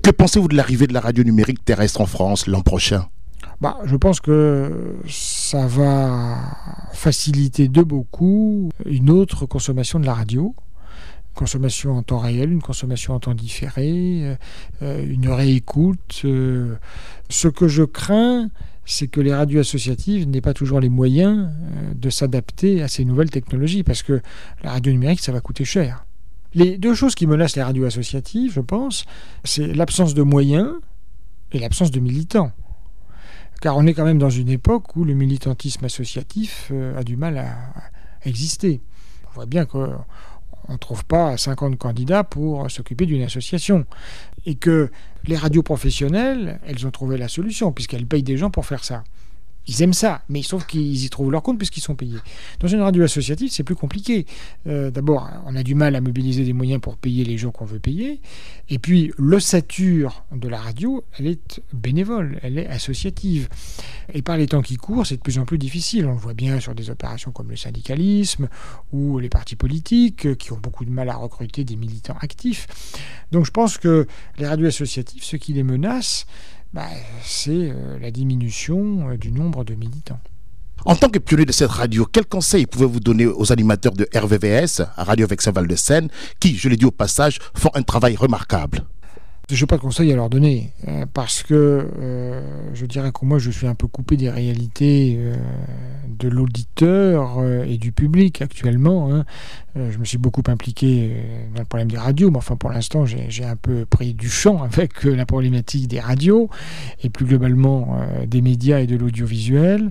Que 0.02 0.10
pensez-vous 0.10 0.48
de 0.48 0.56
l'arrivée 0.56 0.86
de 0.86 0.94
la 0.94 1.00
radio 1.00 1.24
numérique 1.24 1.64
terrestre 1.64 2.00
en 2.00 2.06
France 2.06 2.46
l'an 2.46 2.62
prochain? 2.62 3.06
Bah, 3.60 3.78
je 3.84 3.94
pense 3.96 4.20
que 4.20 4.96
ça 5.08 5.66
va 5.66 6.36
faciliter 6.92 7.68
de 7.68 7.82
beaucoup 7.82 8.70
une 8.86 9.10
autre 9.10 9.46
consommation 9.46 10.00
de 10.00 10.06
la 10.06 10.14
radio. 10.14 10.54
consommation 11.34 11.92
en 11.96 12.02
temps 12.02 12.18
réel, 12.18 12.52
une 12.52 12.60
consommation 12.60 13.14
en 13.14 13.20
temps 13.20 13.34
différé, 13.34 14.36
euh, 14.82 15.06
une 15.06 15.28
réécoute. 15.28 16.22
Euh. 16.24 16.74
ce 17.30 17.48
que 17.48 17.68
je 17.68 17.84
crains, 17.84 18.50
c'est 18.84 19.06
que 19.06 19.20
les 19.20 19.34
radios 19.34 19.60
associatives 19.60 20.28
n'aient 20.28 20.40
pas 20.40 20.54
toujours 20.54 20.80
les 20.80 20.88
moyens 20.88 21.48
euh, 21.48 21.94
de 21.94 22.10
s'adapter 22.10 22.82
à 22.82 22.88
ces 22.88 23.04
nouvelles 23.04 23.30
technologies, 23.30 23.82
parce 23.82 24.02
que 24.02 24.20
la 24.62 24.72
radio 24.72 24.92
numérique, 24.92 25.20
ça 25.20 25.32
va 25.32 25.40
coûter 25.40 25.64
cher. 25.64 26.04
Les 26.54 26.76
deux 26.76 26.94
choses 26.94 27.14
qui 27.14 27.26
menacent 27.26 27.56
les 27.56 27.62
radios 27.62 27.86
associatives, 27.86 28.52
je 28.52 28.60
pense, 28.60 29.06
c'est 29.44 29.66
l'absence 29.74 30.14
de 30.14 30.22
moyens 30.22 30.70
et 31.52 31.58
l'absence 31.58 31.90
de 31.90 32.00
militants. 32.00 32.52
Car 33.60 33.76
on 33.76 33.86
est 33.86 33.94
quand 33.94 34.04
même 34.04 34.18
dans 34.18 34.30
une 34.30 34.48
époque 34.48 34.96
où 34.96 35.04
le 35.04 35.14
militantisme 35.14 35.84
associatif 35.84 36.68
euh, 36.72 36.98
a 36.98 37.04
du 37.04 37.16
mal 37.16 37.38
à, 37.38 37.54
exister. 38.24 38.80
On 39.30 39.34
voit 39.34 39.46
bien 39.46 39.64
qu'on 39.64 40.04
ne 40.68 40.76
trouve 40.76 41.04
pas 41.04 41.36
50 41.36 41.78
candidats 41.78 42.22
pour 42.22 42.70
s'occuper 42.70 43.06
d'une 43.06 43.22
association. 43.22 43.86
Et 44.44 44.56
que 44.56 44.90
les 45.24 45.36
radios 45.36 45.62
professionnelles, 45.62 46.60
elles 46.66 46.86
ont 46.86 46.90
trouvé 46.90 47.16
la 47.16 47.28
solution, 47.28 47.72
puisqu'elles 47.72 48.06
payent 48.06 48.22
des 48.22 48.36
gens 48.36 48.50
pour 48.50 48.66
faire 48.66 48.84
ça. 48.84 49.04
Ils 49.66 49.82
aiment 49.82 49.92
ça, 49.92 50.22
mais 50.28 50.42
sauf 50.42 50.66
qu'ils 50.66 51.04
y 51.04 51.08
trouvent 51.10 51.30
leur 51.30 51.42
compte 51.42 51.58
puisqu'ils 51.58 51.82
sont 51.82 51.94
payés. 51.94 52.18
Dans 52.58 52.68
une 52.68 52.80
radio 52.80 53.04
associative, 53.04 53.50
c'est 53.52 53.62
plus 53.62 53.76
compliqué. 53.76 54.26
Euh, 54.66 54.90
d'abord, 54.90 55.28
on 55.46 55.54
a 55.54 55.62
du 55.62 55.74
mal 55.74 55.94
à 55.94 56.00
mobiliser 56.00 56.44
des 56.44 56.52
moyens 56.52 56.80
pour 56.80 56.96
payer 56.96 57.24
les 57.24 57.38
gens 57.38 57.50
qu'on 57.50 57.64
veut 57.64 57.78
payer. 57.78 58.20
Et 58.68 58.78
puis, 58.78 59.12
l'ossature 59.18 60.24
de 60.32 60.48
la 60.48 60.58
radio, 60.58 61.04
elle 61.18 61.28
est 61.28 61.62
bénévole, 61.72 62.38
elle 62.42 62.58
est 62.58 62.66
associative. 62.66 63.48
Et 64.12 64.22
par 64.22 64.36
les 64.36 64.46
temps 64.46 64.62
qui 64.62 64.76
courent, 64.76 65.06
c'est 65.06 65.16
de 65.16 65.22
plus 65.22 65.38
en 65.38 65.44
plus 65.44 65.58
difficile. 65.58 66.06
On 66.06 66.12
le 66.12 66.18
voit 66.18 66.34
bien 66.34 66.58
sur 66.58 66.74
des 66.74 66.90
opérations 66.90 67.30
comme 67.30 67.50
le 67.50 67.56
syndicalisme 67.56 68.48
ou 68.92 69.18
les 69.18 69.28
partis 69.28 69.56
politiques 69.56 70.36
qui 70.38 70.52
ont 70.52 70.58
beaucoup 70.58 70.84
de 70.84 70.90
mal 70.90 71.08
à 71.08 71.16
recruter 71.16 71.64
des 71.64 71.76
militants 71.76 72.16
actifs. 72.20 72.66
Donc, 73.30 73.46
je 73.46 73.50
pense 73.52 73.78
que 73.78 74.06
les 74.38 74.46
radios 74.46 74.66
associatives, 74.66 75.22
ce 75.22 75.36
qui 75.36 75.52
les 75.52 75.62
menace, 75.62 76.26
bah, 76.72 76.88
c'est 77.22 77.50
euh, 77.70 77.98
la 77.98 78.10
diminution 78.10 79.10
euh, 79.10 79.16
du 79.16 79.30
nombre 79.30 79.64
de 79.64 79.74
militants. 79.74 80.20
En 80.84 80.96
tant 80.96 81.08
que 81.08 81.18
pionnier 81.18 81.44
de 81.44 81.52
cette 81.52 81.70
radio, 81.70 82.06
quels 82.10 82.26
conseils 82.26 82.66
pouvez-vous 82.66 82.98
donner 82.98 83.26
aux 83.26 83.52
animateurs 83.52 83.92
de 83.92 84.08
RVVS, 84.14 84.82
Radio 84.96 85.26
Vexin 85.26 85.52
Val 85.52 85.68
de 85.68 85.76
Seine, 85.76 86.08
qui, 86.40 86.56
je 86.56 86.68
l'ai 86.68 86.76
dit 86.76 86.84
au 86.84 86.90
passage, 86.90 87.38
font 87.54 87.70
un 87.74 87.82
travail 87.82 88.16
remarquable? 88.16 88.84
Je 89.50 89.60
n'ai 89.60 89.66
pas 89.66 89.76
de 89.76 89.82
conseil 89.82 90.12
à 90.12 90.16
leur 90.16 90.30
donner 90.30 90.72
euh, 90.88 91.04
parce 91.12 91.42
que 91.42 91.88
je 92.72 92.86
dirais 92.86 93.10
que 93.12 93.24
moi 93.24 93.38
je 93.38 93.50
suis 93.50 93.66
un 93.66 93.74
peu 93.74 93.86
coupé 93.86 94.16
des 94.16 94.30
réalités 94.30 95.18
de 96.08 96.28
l'auditeur 96.28 97.42
et 97.66 97.76
du 97.76 97.92
public 97.92 98.40
actuellement. 98.42 99.12
Hein. 99.12 99.24
je 99.74 99.98
me 99.98 100.04
suis 100.04 100.18
beaucoup 100.18 100.42
impliqué 100.46 101.16
dans 101.54 101.60
le 101.60 101.66
problème 101.66 101.90
des 101.90 101.98
radios, 101.98 102.30
mais 102.30 102.38
enfin 102.38 102.56
pour 102.56 102.70
l'instant 102.70 103.04
j'ai 103.04 103.44
un 103.44 103.56
peu 103.56 103.84
pris 103.84 104.14
du 104.14 104.30
champ 104.30 104.62
avec 104.62 105.04
la 105.04 105.26
problématique 105.26 105.88
des 105.88 106.00
radios 106.00 106.48
et 107.02 107.10
plus 107.10 107.26
globalement 107.26 108.00
des 108.26 108.42
médias 108.42 108.80
et 108.80 108.86
de 108.86 108.96
l'audiovisuel. 108.96 109.90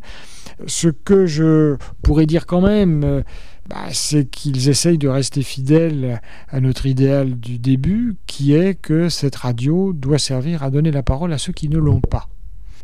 Ce 0.68 0.88
que 0.88 1.26
je 1.26 1.78
pourrais 2.02 2.26
dire 2.26 2.46
quand 2.46 2.62
même, 2.62 3.24
bah, 3.68 3.88
c'est 3.94 4.26
qu'ils 4.26 4.70
essayent 4.70 4.98
de 4.98 5.08
rester 5.08 5.44
fidèles 5.44 6.22
à 6.50 6.60
notre 6.60 6.86
idéal 6.86 7.40
du 7.40 7.60
début, 7.60 8.16
qui 8.28 8.54
est 8.54 8.76
que 8.76 9.10
cette 9.10 9.36
radio 9.36 9.94
doit 9.94 10.20
servir 10.20 10.64
à 10.64 10.70
donner 10.70 10.92
la 10.92 11.04
parole 11.04 11.32
à 11.34 11.38
ceux 11.38 11.54
qui 11.54 11.70
ne 11.70 11.78
l'ont 11.78 12.02
pas. 12.02 12.28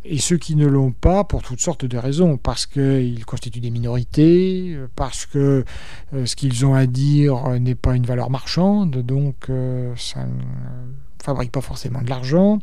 Et 0.06 0.20
ceux 0.20 0.38
qui 0.38 0.56
ne 0.56 0.66
l'ont 0.66 0.92
pas, 0.92 1.24
pour 1.26 1.42
toutes 1.42 1.60
sortes 1.60 1.84
de 1.84 1.98
raisons, 1.98 2.38
parce 2.38 2.66
qu'ils 2.66 3.26
constituent 3.26 3.60
des 3.60 3.72
minorités, 3.72 4.78
parce 4.96 5.26
que 5.26 5.66
euh, 6.14 6.26
ce 6.26 6.36
qu'ils 6.36 6.66
ont 6.66 6.76
à 6.76 6.86
dire 6.86 7.50
n'est 7.60 7.76
pas 7.76 7.96
une 7.96 8.06
valeur 8.06 8.30
marchande, 8.30 8.98
donc 8.98 9.50
euh, 9.50 9.94
ça 9.98 10.26
ne 10.26 10.42
fabrique 11.22 11.52
pas 11.52 11.62
forcément 11.62 12.02
de 12.02 12.10
l'argent, 12.10 12.60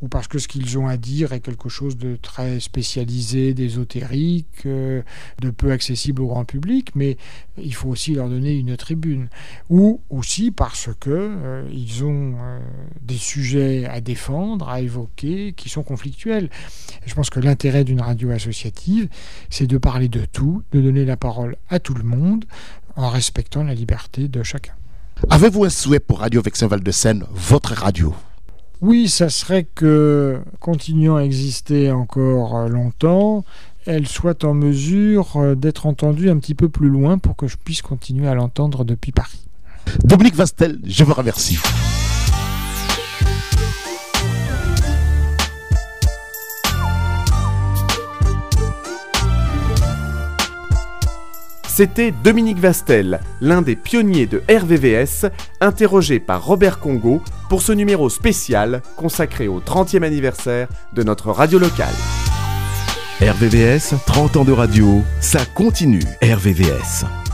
ou 0.00 0.08
parce 0.08 0.28
que 0.28 0.38
ce 0.38 0.48
qu'ils 0.48 0.78
ont 0.78 0.86
à 0.86 0.96
dire 0.96 1.32
est 1.32 1.40
quelque 1.40 1.68
chose 1.68 1.96
de 1.96 2.16
très 2.16 2.60
spécialisé, 2.60 3.54
d'ésotérique, 3.54 4.66
euh, 4.66 5.02
de 5.40 5.50
peu 5.50 5.72
accessible 5.72 6.22
au 6.22 6.26
grand 6.28 6.44
public, 6.44 6.90
mais 6.94 7.16
il 7.56 7.74
faut 7.74 7.88
aussi 7.88 8.14
leur 8.14 8.28
donner 8.28 8.54
une 8.54 8.76
tribune. 8.76 9.28
Ou 9.70 10.00
aussi 10.10 10.50
parce 10.50 10.90
que 11.00 11.10
euh, 11.10 11.68
ils 11.72 12.04
ont 12.04 12.36
euh, 12.38 12.60
des 13.02 13.16
sujets 13.16 13.86
à 13.86 14.00
défendre, 14.00 14.68
à 14.68 14.80
évoquer, 14.80 15.52
qui 15.52 15.68
sont 15.68 15.82
conflictuels. 15.82 16.48
je 17.06 17.14
pense 17.14 17.30
que 17.30 17.40
l'intérêt 17.40 17.84
d'une 17.84 18.00
radio 18.00 18.30
associative, 18.30 19.08
c'est 19.50 19.66
de 19.66 19.78
parler 19.78 20.08
de 20.08 20.24
tout, 20.24 20.62
de 20.72 20.80
donner 20.80 21.04
la 21.04 21.16
parole 21.16 21.56
à 21.68 21.80
tout 21.80 21.94
le 21.94 22.04
monde, 22.04 22.44
en 22.96 23.08
respectant 23.08 23.62
la 23.62 23.74
liberté 23.74 24.28
de 24.28 24.42
chacun. 24.42 24.74
Avez-vous 25.30 25.64
un 25.64 25.70
souhait 25.70 26.00
pour 26.00 26.20
Radio 26.20 26.42
Vexin 26.42 26.68
Val 26.68 26.82
de 26.82 26.90
Seine, 26.90 27.24
votre 27.32 27.72
radio? 27.74 28.14
Oui, 28.80 29.08
ça 29.08 29.28
serait 29.28 29.64
que, 29.64 30.38
continuant 30.60 31.16
à 31.16 31.22
exister 31.22 31.90
encore 31.90 32.56
euh, 32.56 32.68
longtemps, 32.68 33.44
elle 33.86 34.06
soit 34.06 34.44
en 34.44 34.54
mesure 34.54 35.36
euh, 35.36 35.54
d'être 35.54 35.86
entendue 35.86 36.30
un 36.30 36.38
petit 36.38 36.54
peu 36.54 36.68
plus 36.68 36.88
loin 36.88 37.18
pour 37.18 37.36
que 37.36 37.48
je 37.48 37.56
puisse 37.56 37.82
continuer 37.82 38.28
à 38.28 38.34
l'entendre 38.34 38.84
depuis 38.84 39.12
Paris. 39.12 39.46
Dominique 40.04 40.34
Vastel, 40.34 40.78
je 40.84 41.04
vous 41.04 41.14
remercie. 41.14 41.58
C'était 51.78 52.10
Dominique 52.10 52.58
Vastel, 52.58 53.20
l'un 53.40 53.62
des 53.62 53.76
pionniers 53.76 54.26
de 54.26 54.42
RVVS, 54.50 55.30
interrogé 55.60 56.18
par 56.18 56.44
Robert 56.44 56.80
Congo 56.80 57.22
pour 57.48 57.62
ce 57.62 57.70
numéro 57.70 58.10
spécial 58.10 58.82
consacré 58.96 59.46
au 59.46 59.60
30e 59.60 60.02
anniversaire 60.02 60.66
de 60.92 61.04
notre 61.04 61.30
radio 61.30 61.60
locale. 61.60 61.94
RVVS, 63.20 63.94
30 64.08 64.38
ans 64.38 64.44
de 64.44 64.50
radio, 64.50 65.02
ça 65.20 65.44
continue. 65.54 66.02
RVVS. 66.20 67.27